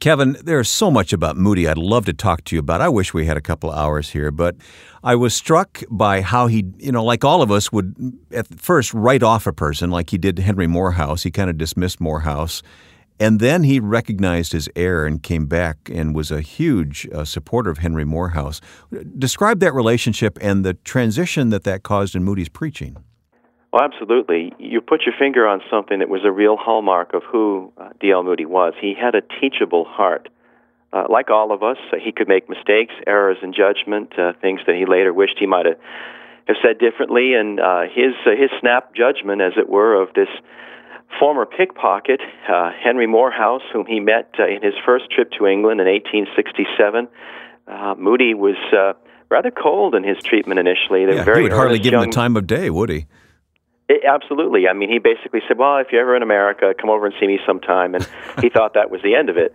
Kevin, 0.00 0.36
there's 0.42 0.68
so 0.68 0.90
much 0.90 1.12
about 1.12 1.36
Moody 1.36 1.68
I'd 1.68 1.78
love 1.78 2.04
to 2.06 2.12
talk 2.12 2.42
to 2.46 2.56
you 2.56 2.60
about. 2.60 2.80
I 2.80 2.88
wish 2.88 3.14
we 3.14 3.26
had 3.26 3.36
a 3.36 3.40
couple 3.40 3.70
of 3.70 3.78
hours 3.78 4.10
here, 4.10 4.32
but 4.32 4.56
I 5.04 5.14
was 5.14 5.32
struck 5.32 5.84
by 5.88 6.22
how 6.22 6.48
he, 6.48 6.64
you 6.78 6.90
know, 6.90 7.04
like 7.04 7.24
all 7.24 7.40
of 7.40 7.52
us 7.52 7.70
would 7.70 8.18
at 8.32 8.48
first 8.60 8.92
write 8.92 9.22
off 9.22 9.46
a 9.46 9.52
person 9.52 9.90
like 9.92 10.10
he 10.10 10.18
did 10.18 10.40
Henry 10.40 10.66
Moorhouse. 10.66 11.22
He 11.22 11.30
kind 11.30 11.48
of 11.48 11.56
dismissed 11.56 12.00
Moorhouse 12.00 12.62
and 13.20 13.38
then 13.38 13.64
he 13.64 13.78
recognized 13.78 14.52
his 14.52 14.68
error 14.74 15.04
and 15.04 15.22
came 15.22 15.44
back 15.44 15.76
and 15.92 16.14
was 16.14 16.30
a 16.30 16.40
huge 16.40 17.06
uh, 17.14 17.24
supporter 17.24 17.70
of 17.70 17.78
Henry 17.78 18.04
Moorhouse. 18.04 18.62
Describe 19.18 19.60
that 19.60 19.74
relationship 19.74 20.38
and 20.40 20.64
the 20.64 20.74
transition 20.74 21.50
that 21.50 21.64
that 21.64 21.82
caused 21.82 22.16
in 22.16 22.24
Moody's 22.24 22.48
preaching. 22.48 22.96
Well, 23.72 23.82
absolutely. 23.84 24.52
You 24.58 24.80
put 24.80 25.02
your 25.04 25.14
finger 25.16 25.46
on 25.46 25.60
something 25.70 26.00
that 26.00 26.08
was 26.08 26.22
a 26.24 26.32
real 26.32 26.56
hallmark 26.56 27.12
of 27.14 27.22
who 27.30 27.72
uh, 27.76 27.90
D.L. 28.00 28.24
Moody 28.24 28.46
was. 28.46 28.72
He 28.80 28.94
had 28.98 29.14
a 29.14 29.20
teachable 29.40 29.84
heart. 29.84 30.28
Uh, 30.92 31.04
like 31.08 31.30
all 31.30 31.52
of 31.52 31.62
us, 31.62 31.76
uh, 31.92 31.96
he 32.02 32.10
could 32.10 32.26
make 32.26 32.48
mistakes, 32.48 32.92
errors 33.06 33.36
in 33.44 33.52
judgment, 33.52 34.18
uh, 34.18 34.32
things 34.40 34.60
that 34.66 34.74
he 34.74 34.86
later 34.86 35.12
wished 35.12 35.36
he 35.38 35.46
might 35.46 35.66
have, 35.66 35.78
have 36.48 36.56
said 36.66 36.78
differently. 36.80 37.34
And 37.34 37.60
uh, 37.60 37.82
his 37.82 38.14
his 38.24 38.50
snap 38.58 38.92
judgment, 38.92 39.40
as 39.40 39.52
it 39.56 39.68
were, 39.68 39.94
of 39.94 40.12
this 40.14 40.26
former 41.18 41.46
pickpocket, 41.46 42.20
uh, 42.48 42.70
Henry 42.82 43.06
Moorhouse, 43.06 43.62
whom 43.72 43.86
he 43.86 44.00
met 44.00 44.34
uh, 44.38 44.46
in 44.46 44.62
his 44.62 44.74
first 44.84 45.10
trip 45.10 45.30
to 45.38 45.46
England 45.46 45.80
in 45.80 45.86
1867. 45.86 47.08
Uh, 47.66 47.94
Moody 47.98 48.34
was 48.34 48.56
uh, 48.72 48.92
rather 49.28 49.50
cold 49.50 49.94
in 49.94 50.04
his 50.04 50.18
treatment 50.22 50.60
initially. 50.60 51.02
Yeah, 51.02 51.24
very 51.24 51.38
he 51.38 51.42
would 51.44 51.52
hardly 51.52 51.78
give 51.78 51.94
him 51.94 52.00
the 52.00 52.06
time 52.08 52.36
of 52.36 52.46
day, 52.46 52.70
would 52.70 52.90
he? 52.90 53.06
It, 53.88 54.04
absolutely. 54.04 54.68
I 54.68 54.72
mean, 54.72 54.88
he 54.88 54.98
basically 54.98 55.40
said, 55.48 55.58
"Well, 55.58 55.78
if 55.78 55.88
you're 55.90 56.02
ever 56.02 56.14
in 56.14 56.22
America, 56.22 56.72
come 56.80 56.90
over 56.90 57.06
and 57.06 57.14
see 57.18 57.26
me 57.26 57.40
sometime." 57.44 57.96
And 57.96 58.08
he 58.40 58.48
thought 58.54 58.74
that 58.74 58.90
was 58.90 59.00
the 59.02 59.16
end 59.16 59.28
of 59.28 59.36
it. 59.36 59.52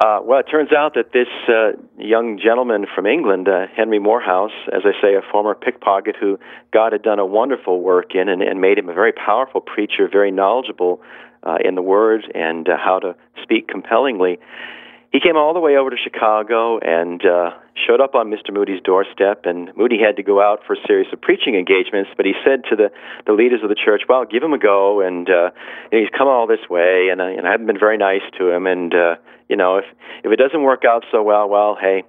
Uh, 0.00 0.18
well, 0.24 0.40
it 0.40 0.44
turns 0.44 0.72
out 0.72 0.94
that 0.94 1.12
this 1.12 1.28
uh, 1.46 1.72
young 1.98 2.40
gentleman 2.42 2.86
from 2.94 3.04
England, 3.04 3.46
uh, 3.48 3.66
Henry 3.76 3.98
Moorhouse, 3.98 4.50
as 4.72 4.80
I 4.86 4.92
say, 5.02 5.14
a 5.14 5.20
former 5.30 5.54
pickpocket 5.54 6.16
who 6.18 6.38
God 6.72 6.92
had 6.92 7.02
done 7.02 7.18
a 7.18 7.26
wonderful 7.26 7.82
work 7.82 8.14
in 8.14 8.30
and, 8.30 8.40
and 8.40 8.62
made 8.62 8.78
him 8.78 8.88
a 8.88 8.94
very 8.94 9.12
powerful 9.12 9.60
preacher, 9.60 10.08
very 10.10 10.30
knowledgeable 10.30 11.02
uh, 11.42 11.58
in 11.62 11.74
the 11.74 11.82
Word 11.82 12.22
and 12.34 12.66
uh, 12.66 12.78
how 12.82 12.98
to 13.00 13.14
speak 13.42 13.68
compellingly 13.68 14.38
he 15.12 15.18
came 15.18 15.36
all 15.36 15.52
the 15.54 15.60
way 15.60 15.76
over 15.76 15.90
to 15.90 15.96
Chicago 15.96 16.78
and 16.78 17.24
uh, 17.24 17.50
showed 17.86 18.00
up 18.00 18.14
on 18.14 18.30
Mr. 18.30 18.52
Moody's 18.52 18.80
doorstep. 18.82 19.42
And 19.44 19.74
Moody 19.76 19.98
had 19.98 20.16
to 20.16 20.22
go 20.22 20.40
out 20.40 20.60
for 20.66 20.74
a 20.74 20.86
series 20.86 21.12
of 21.12 21.20
preaching 21.20 21.56
engagements, 21.56 22.10
but 22.16 22.26
he 22.26 22.32
said 22.44 22.62
to 22.70 22.76
the, 22.76 22.92
the 23.26 23.32
leaders 23.32 23.62
of 23.62 23.68
the 23.68 23.74
church, 23.74 24.02
"Well, 24.08 24.24
give 24.24 24.42
him 24.42 24.52
a 24.52 24.58
go." 24.58 25.00
And, 25.00 25.28
uh, 25.28 25.50
and 25.90 26.00
he's 26.00 26.10
come 26.16 26.28
all 26.28 26.46
this 26.46 26.68
way, 26.70 27.08
and, 27.10 27.20
I, 27.20 27.30
and 27.30 27.46
I 27.46 27.50
haven't 27.50 27.66
been 27.66 27.78
very 27.78 27.98
nice 27.98 28.22
to 28.38 28.50
him. 28.50 28.66
And 28.66 28.94
uh, 28.94 29.16
you 29.48 29.56
know, 29.56 29.78
if 29.78 29.84
if 30.22 30.30
it 30.30 30.36
doesn't 30.36 30.62
work 30.62 30.84
out 30.84 31.04
so 31.10 31.24
well, 31.24 31.48
well, 31.48 31.76
hey, 31.80 32.04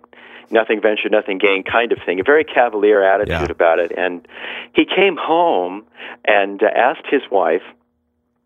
nothing 0.52 0.80
ventured, 0.82 1.12
nothing 1.12 1.40
gained 1.40 1.66
kind 1.66 1.92
of 1.92 1.98
thing. 2.06 2.20
A 2.20 2.24
very 2.24 2.44
cavalier 2.44 3.04
attitude 3.04 3.32
yeah. 3.32 3.46
about 3.46 3.80
it. 3.80 3.92
And 3.98 4.28
he 4.74 4.86
came 4.86 5.18
home 5.18 5.86
and 6.26 6.62
uh, 6.62 6.68
asked 6.68 7.08
his 7.10 7.24
wife 7.32 7.64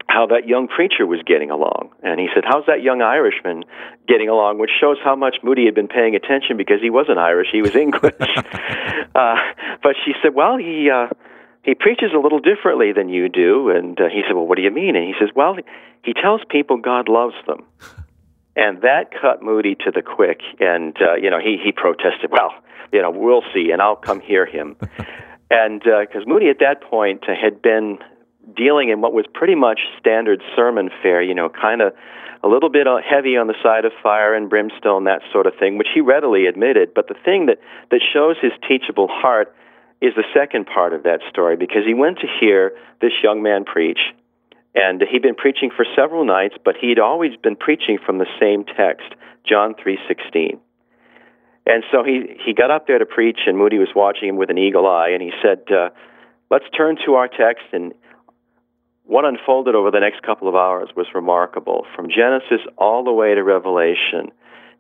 how 0.08 0.28
that 0.28 0.48
young 0.48 0.68
preacher 0.68 1.06
was 1.06 1.20
getting 1.26 1.52
along. 1.52 1.90
And 2.04 2.20
he 2.20 2.28
said, 2.34 2.44
How's 2.46 2.66
that 2.68 2.82
young 2.82 3.02
Irishman 3.02 3.64
getting 4.08 4.30
along? 4.30 4.60
Which 4.60 4.72
shows 4.80 4.98
how 5.04 5.16
much 5.16 5.38
Moody 5.44 5.66
had 5.66 5.76
been 5.76 5.88
paying 5.88 6.16
attention 6.16 6.58
because 6.58 6.82
he 6.82 6.90
wasn't 6.90 7.18
Irish, 7.18 7.48
he 7.52 7.62
was 7.62 7.76
English. 7.86 8.14
uh, 9.16 9.36
but 9.82 9.96
she 10.06 10.14
said, 10.22 10.34
Well, 10.34 10.58
he. 10.58 10.90
Uh, 10.90 11.08
he 11.64 11.74
preaches 11.74 12.12
a 12.16 12.20
little 12.20 12.38
differently 12.38 12.94
than 12.94 13.10
you 13.10 13.28
do. 13.28 13.72
And 13.72 14.00
uh, 14.00 14.04
he 14.08 14.22
said, 14.28 14.36
Well, 14.36 14.46
what 14.46 14.56
do 14.56 14.62
you 14.62 14.70
mean? 14.70 14.96
And 14.96 15.04
he 15.04 15.16
says, 15.20 15.30
Well, 15.36 15.56
he 16.04 16.14
tells 16.14 16.42
people 16.48 16.78
God 16.78 17.10
loves 17.10 17.34
them. 17.48 17.66
And 18.56 18.84
that 18.84 19.12
cut 19.20 19.42
Moody 19.42 19.74
to 19.84 19.92
the 19.92 20.04
quick. 20.04 20.42
And, 20.60 20.96
uh, 21.02 21.16
you 21.16 21.32
know, 21.32 21.40
he, 21.40 21.58
he 21.62 21.72
protested, 21.72 22.30
Well, 22.30 22.52
you 22.94 23.02
know, 23.02 23.10
we'll 23.10 23.44
see, 23.54 23.72
and 23.72 23.82
I'll 23.82 23.96
come 23.96 24.20
hear 24.20 24.46
him. 24.46 24.78
and 25.50 25.82
because 25.82 26.24
uh, 26.26 26.30
Moody 26.30 26.50
at 26.50 26.60
that 26.60 26.82
point 26.84 27.26
had 27.26 27.62
been 27.62 27.98
dealing 28.56 28.90
in 28.90 29.02
what 29.02 29.14
was 29.14 29.26
pretty 29.34 29.56
much 29.56 29.80
standard 30.00 30.42
sermon 30.56 30.90
fare, 31.02 31.22
you 31.22 31.34
know, 31.34 31.50
kind 31.50 31.82
of 31.82 31.94
a 32.44 32.48
little 32.48 32.70
bit 32.70 32.86
heavy 33.04 33.38
on 33.38 33.48
the 33.48 33.56
side 33.64 33.86
of 33.86 33.92
fire 34.04 34.36
and 34.36 34.50
brimstone, 34.50 35.06
that 35.06 35.22
sort 35.32 35.48
of 35.48 35.54
thing, 35.58 35.78
which 35.78 35.88
he 35.94 36.02
readily 36.02 36.46
admitted. 36.46 36.94
But 36.94 37.08
the 37.08 37.16
thing 37.26 37.48
that, 37.48 37.58
that 37.90 38.02
shows 38.14 38.36
his 38.42 38.52
teachable 38.68 39.08
heart 39.10 39.56
is 40.02 40.14
the 40.16 40.26
second 40.34 40.68
part 40.68 40.94
of 40.94 41.04
that 41.04 41.22
story, 41.30 41.56
because 41.56 41.84
he 41.86 41.94
went 41.94 42.20
to 42.20 42.28
hear 42.40 42.74
this 43.02 43.14
young 43.24 43.42
man 43.42 43.64
preach, 43.66 44.00
and 44.76 45.02
he'd 45.10 45.22
been 45.22 45.36
preaching 45.36 45.72
for 45.76 45.86
several 45.96 46.26
nights, 46.26 46.56
but 46.64 46.76
he'd 46.80 47.00
always 47.00 47.32
been 47.42 47.56
preaching 47.56 47.98
from 48.06 48.20
the 48.20 48.28
same 48.40 48.66
text, 48.66 49.08
John 49.48 49.74
3:16. 49.74 50.60
And 51.66 51.84
so 51.92 52.04
he, 52.04 52.38
he 52.46 52.54
got 52.54 52.70
up 52.70 52.86
there 52.86 53.00
to 53.00 53.08
preach, 53.08 53.40
and 53.48 53.58
Moody 53.58 53.80
was 53.80 53.90
watching 53.96 54.30
him 54.30 54.36
with 54.36 54.52
an 54.52 54.58
eagle 54.60 54.86
eye, 54.86 55.10
and 55.10 55.22
he 55.22 55.32
said, 55.42 55.64
uh, 55.72 55.90
Let's 56.52 56.66
turn 56.78 56.98
to 57.06 57.16
our 57.16 57.28
text 57.28 57.66
and 57.74 57.92
what 59.06 59.26
unfolded 59.26 59.76
over 59.76 59.92
the 59.92 60.00
next 60.00 60.24
couple 60.24 60.48
of 60.48 60.56
hours 60.56 60.90
was 60.96 61.08
remarkable. 61.14 61.86
From 61.96 62.10
Genesis 62.10 62.66
all 62.78 63.04
the 63.04 63.12
way 63.12 63.36
to 63.36 63.44
Revelation, 63.44 64.32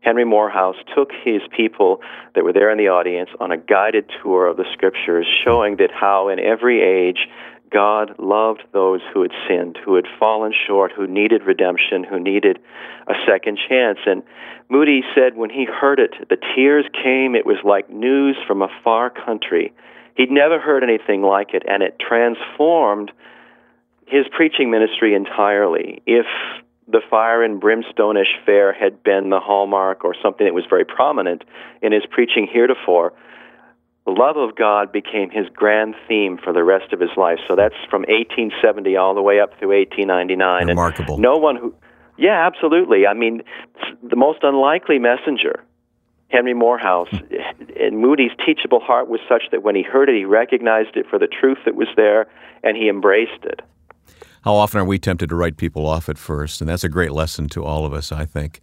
Henry 0.01 0.25
Moorhouse 0.25 0.75
took 0.95 1.11
his 1.23 1.41
people 1.55 2.01
that 2.33 2.43
were 2.43 2.53
there 2.53 2.71
in 2.71 2.77
the 2.77 2.89
audience 2.89 3.29
on 3.39 3.51
a 3.51 3.57
guided 3.57 4.09
tour 4.21 4.47
of 4.47 4.57
the 4.57 4.65
scriptures, 4.73 5.25
showing 5.43 5.77
that 5.77 5.91
how 5.91 6.29
in 6.29 6.39
every 6.39 6.81
age 6.81 7.27
God 7.71 8.15
loved 8.19 8.63
those 8.71 9.01
who 9.13 9.21
had 9.23 9.31
sinned, 9.47 9.77
who 9.83 9.95
had 9.95 10.05
fallen 10.19 10.53
short, 10.67 10.91
who 10.95 11.07
needed 11.07 11.43
redemption, 11.43 12.03
who 12.03 12.19
needed 12.19 12.59
a 13.07 13.13
second 13.27 13.59
chance. 13.67 13.99
And 14.05 14.23
Moody 14.69 15.01
said 15.15 15.35
when 15.35 15.49
he 15.49 15.65
heard 15.65 15.99
it, 15.99 16.13
the 16.29 16.37
tears 16.55 16.85
came. 16.93 17.35
It 17.35 17.45
was 17.45 17.57
like 17.63 17.89
news 17.89 18.37
from 18.47 18.61
a 18.61 18.69
far 18.83 19.09
country. 19.09 19.73
He'd 20.15 20.31
never 20.31 20.59
heard 20.59 20.83
anything 20.83 21.21
like 21.21 21.53
it, 21.53 21.63
and 21.67 21.83
it 21.83 21.99
transformed 21.99 23.11
his 24.05 24.25
preaching 24.31 24.71
ministry 24.71 25.13
entirely. 25.13 26.01
If 26.05 26.25
the 26.87 27.01
fire 27.09 27.43
and 27.43 27.59
brimstone-ish 27.59 28.35
fare 28.45 28.73
had 28.73 29.03
been 29.03 29.29
the 29.29 29.39
hallmark 29.39 30.05
or 30.05 30.15
something 30.21 30.45
that 30.45 30.53
was 30.53 30.65
very 30.69 30.85
prominent 30.85 31.43
in 31.81 31.91
his 31.91 32.03
preaching 32.09 32.47
heretofore, 32.51 33.13
the 34.05 34.11
love 34.11 34.37
of 34.37 34.55
God 34.55 34.91
became 34.91 35.31
his 35.31 35.47
grand 35.53 35.95
theme 36.07 36.37
for 36.37 36.53
the 36.53 36.63
rest 36.63 36.93
of 36.93 36.99
his 36.99 37.09
life. 37.17 37.39
So 37.47 37.55
that's 37.55 37.75
from 37.89 38.01
1870 38.01 38.95
all 38.97 39.15
the 39.15 39.21
way 39.21 39.39
up 39.39 39.57
through 39.57 39.75
1899. 39.75 40.67
Remarkable. 40.67 41.15
And 41.15 41.23
no 41.23 41.37
one 41.37 41.55
who, 41.55 41.73
yeah, 42.15 42.45
absolutely. 42.45 43.07
I 43.07 43.15
mean, 43.15 43.41
the 44.03 44.15
most 44.15 44.39
unlikely 44.43 44.99
messenger, 44.99 45.63
Henry 46.29 46.53
Moorhouse, 46.53 47.09
and 47.79 47.97
Moody's 47.97 48.31
teachable 48.45 48.79
heart 48.79 49.07
was 49.07 49.21
such 49.27 49.43
that 49.51 49.63
when 49.63 49.75
he 49.75 49.81
heard 49.81 50.07
it, 50.07 50.15
he 50.15 50.25
recognized 50.25 50.95
it 50.95 51.07
for 51.09 51.17
the 51.17 51.27
truth 51.27 51.57
that 51.65 51.73
was 51.73 51.87
there, 51.95 52.27
and 52.63 52.77
he 52.77 52.87
embraced 52.89 53.43
it. 53.43 53.61
How 54.45 54.53
often 54.53 54.79
are 54.79 54.85
we 54.85 54.99
tempted 54.99 55.29
to 55.29 55.35
write 55.35 55.57
people 55.57 55.87
off 55.87 56.07
at 56.07 56.19
first? 56.19 56.61
And 56.61 56.69
that's 56.69 56.83
a 56.83 56.89
great 56.89 57.11
lesson 57.11 57.49
to 57.49 57.65
all 57.65 57.83
of 57.83 57.93
us, 57.95 58.11
I 58.11 58.25
think. 58.25 58.61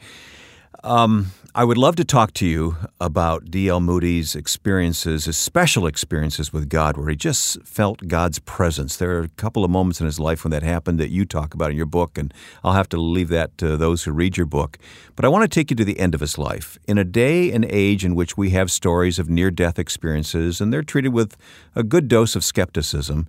Um, 0.85 1.33
I 1.57 1.65
would 1.65 1.77
love 1.77 1.97
to 1.97 2.05
talk 2.05 2.33
to 2.35 2.47
you 2.47 2.77
about 3.01 3.51
D.L. 3.51 3.81
Moody's 3.81 4.37
experiences, 4.37 5.25
his 5.25 5.37
special 5.37 5.89
experiences 5.89 6.53
with 6.53 6.69
God, 6.69 6.97
where 6.97 7.09
he 7.09 7.17
just 7.17 7.61
felt 7.65 8.07
God's 8.07 8.39
presence. 8.39 8.97
There 8.97 9.19
are 9.19 9.25
a 9.25 9.29
couple 9.31 9.65
of 9.65 9.73
moments 9.73 9.99
in 9.99 10.07
his 10.07 10.21
life 10.21 10.45
when 10.45 10.53
that 10.53 10.63
happened 10.63 11.01
that 11.01 11.11
you 11.11 11.25
talk 11.25 11.53
about 11.53 11.73
in 11.73 11.77
your 11.77 11.87
book, 11.87 12.17
and 12.17 12.33
I'll 12.63 12.75
have 12.75 12.89
to 12.91 12.97
leave 12.97 13.29
that 13.31 13.59
to 13.59 13.77
those 13.77 14.05
who 14.05 14.13
read 14.13 14.37
your 14.37 14.47
book. 14.47 14.79
But 15.17 15.25
I 15.25 15.29
want 15.29 15.43
to 15.43 15.49
take 15.49 15.71
you 15.71 15.77
to 15.77 15.85
the 15.85 15.99
end 15.99 16.15
of 16.15 16.21
his 16.21 16.39
life. 16.39 16.79
In 16.87 16.97
a 16.97 17.05
day 17.05 17.51
and 17.51 17.65
age 17.65 18.05
in 18.05 18.15
which 18.15 18.37
we 18.37 18.51
have 18.51 18.71
stories 18.71 19.19
of 19.19 19.29
near 19.29 19.51
death 19.51 19.81
experiences, 19.81 20.61
and 20.61 20.73
they're 20.73 20.85
treated 20.85 21.13
with 21.13 21.37
a 21.75 21.83
good 21.83 22.07
dose 22.07 22.37
of 22.37 22.45
skepticism, 22.45 23.27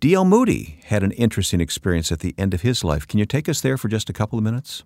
D.L. 0.00 0.24
Moody 0.24 0.78
had 0.84 1.02
an 1.02 1.10
interesting 1.12 1.60
experience 1.60 2.12
at 2.12 2.20
the 2.20 2.32
end 2.38 2.54
of 2.54 2.62
his 2.62 2.84
life. 2.84 3.08
Can 3.08 3.18
you 3.18 3.26
take 3.26 3.48
us 3.48 3.60
there 3.60 3.76
for 3.76 3.88
just 3.88 4.08
a 4.08 4.12
couple 4.12 4.38
of 4.38 4.44
minutes? 4.44 4.84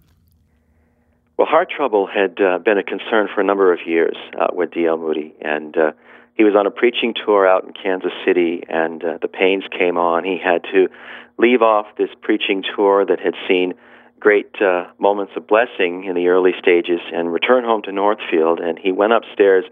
Well, 1.37 1.47
heart 1.47 1.69
trouble 1.71 2.07
had 2.07 2.41
uh, 2.41 2.59
been 2.61 2.79
a 2.79 2.83
concern 2.83 3.29
for 3.35 3.43
a 3.43 3.45
number 3.45 3.75
of 3.75 3.81
years 3.87 4.17
uh, 4.41 4.47
with 4.55 4.71
D.L. 4.71 4.97
Moody, 4.97 5.35
and 5.43 5.77
uh, 5.77 5.93
he 6.33 6.45
was 6.45 6.55
on 6.57 6.67
a 6.67 6.71
preaching 6.71 7.13
tour 7.13 7.47
out 7.47 7.63
in 7.65 7.75
Kansas 7.75 8.13
City, 8.25 8.63
and 8.71 9.05
uh, 9.05 9.19
the 9.21 9.29
pains 9.29 9.65
came 9.71 9.99
on. 9.99 10.25
He 10.25 10.39
had 10.43 10.63
to 10.73 10.89
leave 11.39 11.61
off 11.61 11.87
this 11.99 12.11
preaching 12.23 12.65
tour 12.75 13.05
that 13.05 13.21
had 13.21 13.35
seen 13.47 13.75
great 14.19 14.63
uh, 14.63 14.87
moments 14.99 15.33
of 15.37 15.47
blessing 15.47 16.05
in 16.05 16.15
the 16.15 16.29
early 16.29 16.53
stages 16.59 17.01
and 17.13 17.31
return 17.31 17.65
home 17.65 17.83
to 17.83 17.93
Northfield, 17.93 18.61
and 18.61 18.79
he 18.79 18.93
went 18.93 19.13
upstairs 19.13 19.67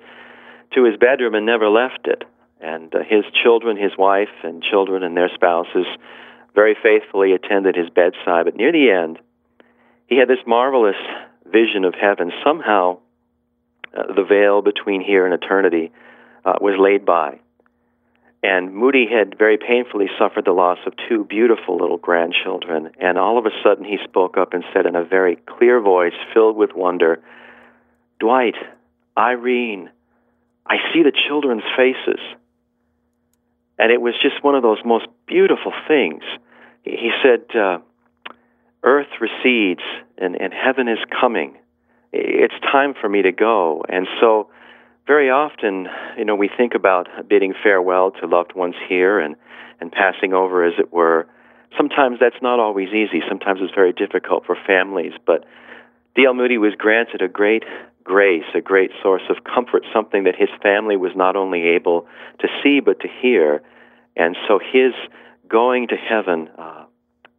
to 0.75 0.85
his 0.85 0.99
bedroom 0.99 1.35
and 1.35 1.47
never 1.47 1.71
left 1.71 2.07
it. 2.07 2.25
And 2.61 2.95
uh, 2.95 2.99
his 2.99 3.25
children, 3.43 3.77
his 3.77 3.93
wife, 3.97 4.29
and 4.43 4.63
children 4.63 5.03
and 5.03 5.17
their 5.17 5.31
spouses 5.35 5.87
very 6.55 6.77
faithfully 6.83 7.33
attended 7.33 7.77
his 7.77 7.89
bedside. 7.91 8.45
But 8.45 8.57
near 8.57 8.73
the 8.73 8.91
end, 8.91 9.19
he 10.07 10.19
had 10.19 10.29
this 10.29 10.45
marvelous 10.47 10.97
vision 11.47 11.85
of 11.85 11.95
heaven, 11.95 12.33
somehow 12.45 12.99
uh, 13.97 14.13
the 14.15 14.25
veil 14.25 14.63
between 14.63 15.01
here 15.01 15.25
and 15.25 15.35
eternity 15.35 15.93
uh, 16.45 16.55
was 16.61 16.75
laid 16.79 17.05
by. 17.05 17.41
And 18.43 18.75
Moody 18.75 19.07
had 19.11 19.37
very 19.37 19.59
painfully 19.59 20.07
suffered 20.19 20.47
the 20.47 20.53
loss 20.53 20.79
of 20.87 20.95
two 21.09 21.25
beautiful 21.25 21.77
little 21.77 21.99
grandchildren. 21.99 22.91
And 22.99 23.19
all 23.19 23.39
of 23.39 23.45
a 23.45 23.51
sudden, 23.63 23.85
he 23.85 23.99
spoke 24.05 24.39
up 24.39 24.55
and 24.55 24.65
said 24.73 24.87
in 24.87 24.97
a 24.97 25.05
very 25.05 25.37
clear 25.37 25.81
voice, 25.81 26.15
filled 26.33 26.57
with 26.57 26.71
wonder, 26.75 27.21
Dwight, 28.19 28.55
Irene, 29.17 29.91
I 30.67 30.77
see 30.93 31.03
the 31.03 31.13
children's 31.29 31.65
faces. 31.77 32.21
And 33.81 33.91
it 33.91 34.03
was 34.03 34.13
just 34.21 34.45
one 34.45 34.55
of 34.55 34.63
those 34.63 34.77
most 34.85 35.07
beautiful 35.27 35.73
things. 35.89 36.23
He 36.83 37.11
said, 37.23 37.45
uh, 37.59 37.79
earth 38.83 39.09
recedes 39.23 39.81
and, 40.19 40.37
and 40.39 40.53
heaven 40.53 40.87
is 40.87 40.99
coming. 41.19 41.57
It's 42.13 42.55
time 42.71 42.93
for 43.01 43.09
me 43.09 43.23
to 43.23 43.33
go. 43.33 43.83
And 43.89 44.07
so, 44.21 44.51
very 45.07 45.31
often, 45.31 45.89
you 46.19 46.27
know, 46.27 46.37
we 46.37 46.51
think 46.55 46.75
about 46.75 47.09
bidding 47.27 47.55
farewell 47.63 48.11
to 48.21 48.27
loved 48.27 48.55
ones 48.55 48.75
here 48.87 49.19
and, 49.19 49.35
and 49.81 49.91
passing 49.91 50.35
over, 50.35 50.63
as 50.63 50.75
it 50.79 50.93
were. 50.93 51.27
Sometimes 51.75 52.19
that's 52.21 52.43
not 52.43 52.61
always 52.61 52.91
easy. 52.91 53.23
Sometimes 53.27 53.61
it's 53.63 53.75
very 53.75 53.95
difficult 53.95 54.45
for 54.45 54.59
families. 54.67 55.13
But 55.25 55.47
D.L. 56.17 56.35
Moody 56.35 56.59
was 56.59 56.75
granted 56.77 57.23
a 57.23 57.29
great 57.29 57.65
grace, 58.05 58.45
a 58.55 58.61
great 58.61 58.91
source 59.03 59.23
of 59.29 59.45
comfort, 59.45 59.85
something 59.93 60.25
that 60.25 60.35
his 60.37 60.49
family 60.63 60.97
was 60.97 61.13
not 61.15 61.37
only 61.37 61.63
able 61.63 62.07
to 62.41 62.49
see 62.63 62.81
but 62.81 63.01
to 63.01 63.09
hear. 63.21 63.63
And 64.17 64.37
so 64.49 64.59
his 64.59 64.93
going 65.49 65.89
to 65.89 65.97
heaven 65.97 66.49
uh, 66.59 66.85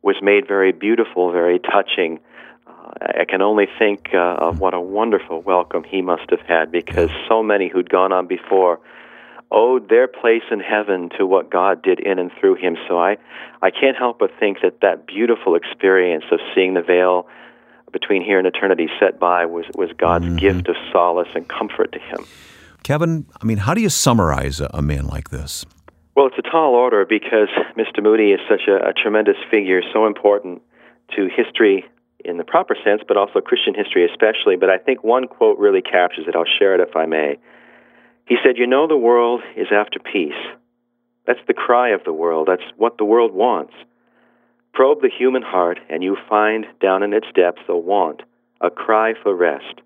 was 0.02 0.16
made 0.22 0.48
very 0.48 0.72
beautiful, 0.72 1.32
very 1.32 1.60
touching. 1.60 2.20
Uh, 2.68 3.22
I 3.22 3.26
can 3.26 3.42
only 3.42 3.68
think 3.80 4.10
uh, 4.14 4.18
of 4.18 4.60
what 4.60 4.74
a 4.74 4.80
wonderful 4.80 5.42
welcome 5.42 5.84
he 5.84 6.02
must 6.02 6.30
have 6.30 6.42
had 6.42 6.72
because 6.72 7.10
so 7.28 7.42
many 7.44 7.70
who'd 7.70 7.90
gone 7.90 8.12
on 8.12 8.28
before 8.28 8.80
owed 9.52 9.90
their 9.90 10.08
place 10.08 10.44
in 10.50 10.60
heaven 10.60 11.10
to 11.18 11.26
what 11.26 11.52
God 11.52 11.84
did 11.84 12.00
in 12.00 12.20
and 12.20 12.32
through 12.40 12.56
him. 12.56 12.78
So 12.88 12.98
I, 12.98 13.18
I 13.62 13.70
can't 13.70 13.98
help 13.98 14.20
but 14.20 14.32
think 14.40 14.60
that 14.64 14.80
that 14.82 15.06
beautiful 15.06 15.56
experience 15.56 16.24
of 16.32 16.40
seeing 16.56 16.74
the 16.74 16.82
veil 16.82 17.28
between 17.92 18.24
here 18.24 18.38
and 18.38 18.48
eternity 18.48 18.88
set 19.00 19.20
by 19.20 19.46
was, 19.46 19.66
was 19.76 19.90
God's 19.98 20.26
mm-hmm. 20.26 20.38
gift 20.38 20.68
of 20.68 20.76
solace 20.92 21.30
and 21.36 21.48
comfort 21.48 21.92
to 21.94 22.00
him. 22.00 22.26
Kevin, 22.84 23.26
I 23.42 23.46
mean, 23.46 23.58
how 23.58 23.74
do 23.74 23.82
you 23.82 23.90
summarize 23.90 24.60
a, 24.60 24.70
a 24.74 24.82
man 24.82 25.08
like 25.08 25.30
this? 25.30 25.66
Well, 26.16 26.28
it's 26.28 26.38
a 26.38 26.50
tall 26.50 26.74
order 26.74 27.06
because 27.06 27.50
Mr. 27.78 28.04
Moody 28.04 28.32
is 28.32 28.40
such 28.50 28.68
a, 28.68 28.90
a 28.90 28.94
tremendous 28.94 29.38
figure, 29.50 29.82
so 29.94 30.08
important 30.08 30.62
to 31.16 31.30
history 31.36 31.86
in 32.24 32.38
the 32.38 32.44
proper 32.44 32.76
sense, 32.84 33.02
but 33.08 33.18
also 33.18 33.40
Christian 33.40 33.74
history 33.74 34.06
especially. 34.06 34.56
But 34.56 34.70
I 34.70 34.78
think 34.78 35.04
one 35.04 35.28
quote 35.28 35.58
really 35.58 35.82
captures 35.82 36.26
it. 36.28 36.36
I'll 36.36 36.46
share 36.60 36.76
it 36.76 36.88
if 36.88 36.96
I 36.96 37.06
may. 37.06 37.38
He 38.28 38.36
said, 38.44 38.58
You 38.58 38.68
know, 38.68 38.88
the 38.88 38.98
world 38.98 39.42
is 39.56 39.68
after 39.72 40.00
peace. 40.00 40.34
That's 41.26 41.40
the 41.48 41.54
cry 41.54 41.90
of 41.90 42.04
the 42.04 42.14
world. 42.14 42.48
That's 42.48 42.64
what 42.78 42.98
the 42.98 43.06
world 43.06 43.34
wants. 43.34 43.74
Probe 44.74 45.02
the 45.02 45.10
human 45.10 45.42
heart, 45.42 45.80
and 45.90 46.02
you 46.02 46.16
find 46.30 46.66
down 46.80 47.04
in 47.04 47.14
its 47.14 47.28
depths 47.36 47.64
a 47.68 47.78
want, 47.78 48.22
a 48.62 48.70
cry 48.70 49.14
for 49.22 49.36
rest. 49.36 49.82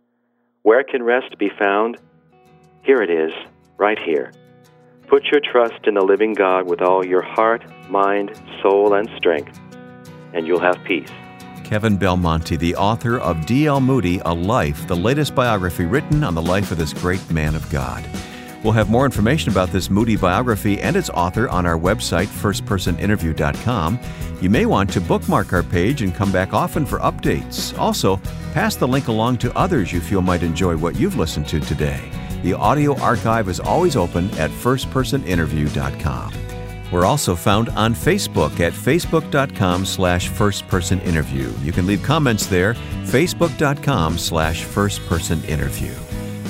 Where 0.62 0.84
can 0.84 1.02
rest 1.02 1.38
be 1.40 1.50
found? 1.60 1.98
Here 2.84 3.02
it 3.02 3.10
is, 3.10 3.34
right 3.78 3.98
here. 3.98 4.32
Put 5.08 5.26
your 5.26 5.42
trust 5.42 5.88
in 5.88 5.96
the 5.96 6.06
living 6.06 6.34
God 6.34 6.70
with 6.70 6.82
all 6.82 7.04
your 7.06 7.24
heart, 7.24 7.64
mind, 7.90 8.40
soul, 8.62 8.94
and 8.94 9.10
strength, 9.18 9.60
and 10.34 10.46
you'll 10.46 10.60
have 10.60 10.84
peace. 10.84 11.10
Kevin 11.64 11.98
Belmonte, 11.98 12.56
the 12.56 12.76
author 12.76 13.18
of 13.18 13.48
D.L. 13.48 13.82
Moody, 13.82 14.22
A 14.24 14.34
Life, 14.34 14.88
the 14.88 14.96
latest 14.96 15.34
biography 15.34 15.86
written 15.86 16.24
on 16.24 16.36
the 16.36 16.42
life 16.42 16.72
of 16.72 16.78
this 16.78 16.94
great 16.94 17.32
man 17.32 17.56
of 17.56 17.68
God. 17.72 18.06
We'll 18.66 18.74
have 18.74 18.90
more 18.90 19.06
information 19.06 19.52
about 19.52 19.72
this 19.72 19.92
Moody 19.92 20.16
biography 20.16 20.82
and 20.82 20.96
its 20.96 21.12
author 21.12 21.48
on 21.50 21.68
our 21.68 21.78
website, 21.78 22.26
firstpersoninterview.com. 22.26 24.00
You 24.42 24.50
may 24.50 24.66
want 24.66 24.90
to 24.94 25.02
bookmark 25.02 25.54
our 25.54 25.62
page 25.62 26.02
and 26.02 26.16
come 26.16 26.32
back 26.32 26.52
often 26.52 26.84
for 26.84 26.98
updates. 26.98 27.78
Also, 27.78 28.18
pass 28.54 28.76
the 28.76 28.88
link 28.88 29.08
along 29.08 29.38
to 29.38 29.56
others 29.56 29.94
you 29.94 30.02
feel 30.02 30.22
might 30.22 30.42
enjoy 30.42 30.76
what 30.78 30.96
you've 30.96 31.16
listened 31.16 31.48
to 31.50 31.60
today. 31.60 32.10
The 32.42 32.54
audio 32.54 33.00
archive 33.02 33.50
is 33.50 33.60
always 33.60 33.96
open 33.96 34.32
at 34.32 34.50
firstpersoninterview.com. 34.50 36.34
We're 36.92 37.06
also 37.06 37.36
found 37.36 37.70
on 37.70 37.94
Facebook 37.94 38.60
at 38.60 38.74
facebook.com 38.74 39.86
slash 39.86 40.28
firstpersoninterview. 40.32 41.64
You 41.64 41.72
can 41.72 41.86
leave 41.86 42.02
comments 42.02 42.48
there, 42.48 42.74
facebook.com 43.04 44.18
slash 44.18 44.66
firstpersoninterview. 44.66 46.05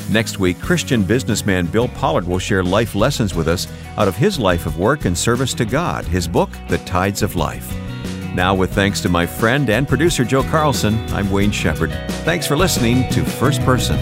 Next 0.09 0.39
week, 0.39 0.59
Christian 0.59 1.03
businessman 1.03 1.65
Bill 1.65 1.87
Pollard 1.87 2.27
will 2.27 2.39
share 2.39 2.63
life 2.63 2.93
lessons 2.93 3.33
with 3.33 3.47
us 3.47 3.67
out 3.97 4.07
of 4.07 4.15
his 4.15 4.37
life 4.37 4.65
of 4.65 4.77
work 4.77 5.05
and 5.05 5.17
service 5.17 5.53
to 5.55 5.65
God, 5.65 6.05
his 6.05 6.27
book, 6.27 6.49
The 6.67 6.77
Tides 6.79 7.23
of 7.23 7.35
Life. 7.35 7.73
Now, 8.35 8.53
with 8.53 8.73
thanks 8.73 9.01
to 9.01 9.09
my 9.09 9.25
friend 9.25 9.69
and 9.69 9.87
producer 9.87 10.23
Joe 10.23 10.43
Carlson, 10.43 10.95
I'm 11.13 11.31
Wayne 11.31 11.51
Shepherd. 11.51 11.91
Thanks 12.23 12.45
for 12.45 12.55
listening 12.55 13.09
to 13.11 13.23
First 13.23 13.61
Person. 13.61 13.97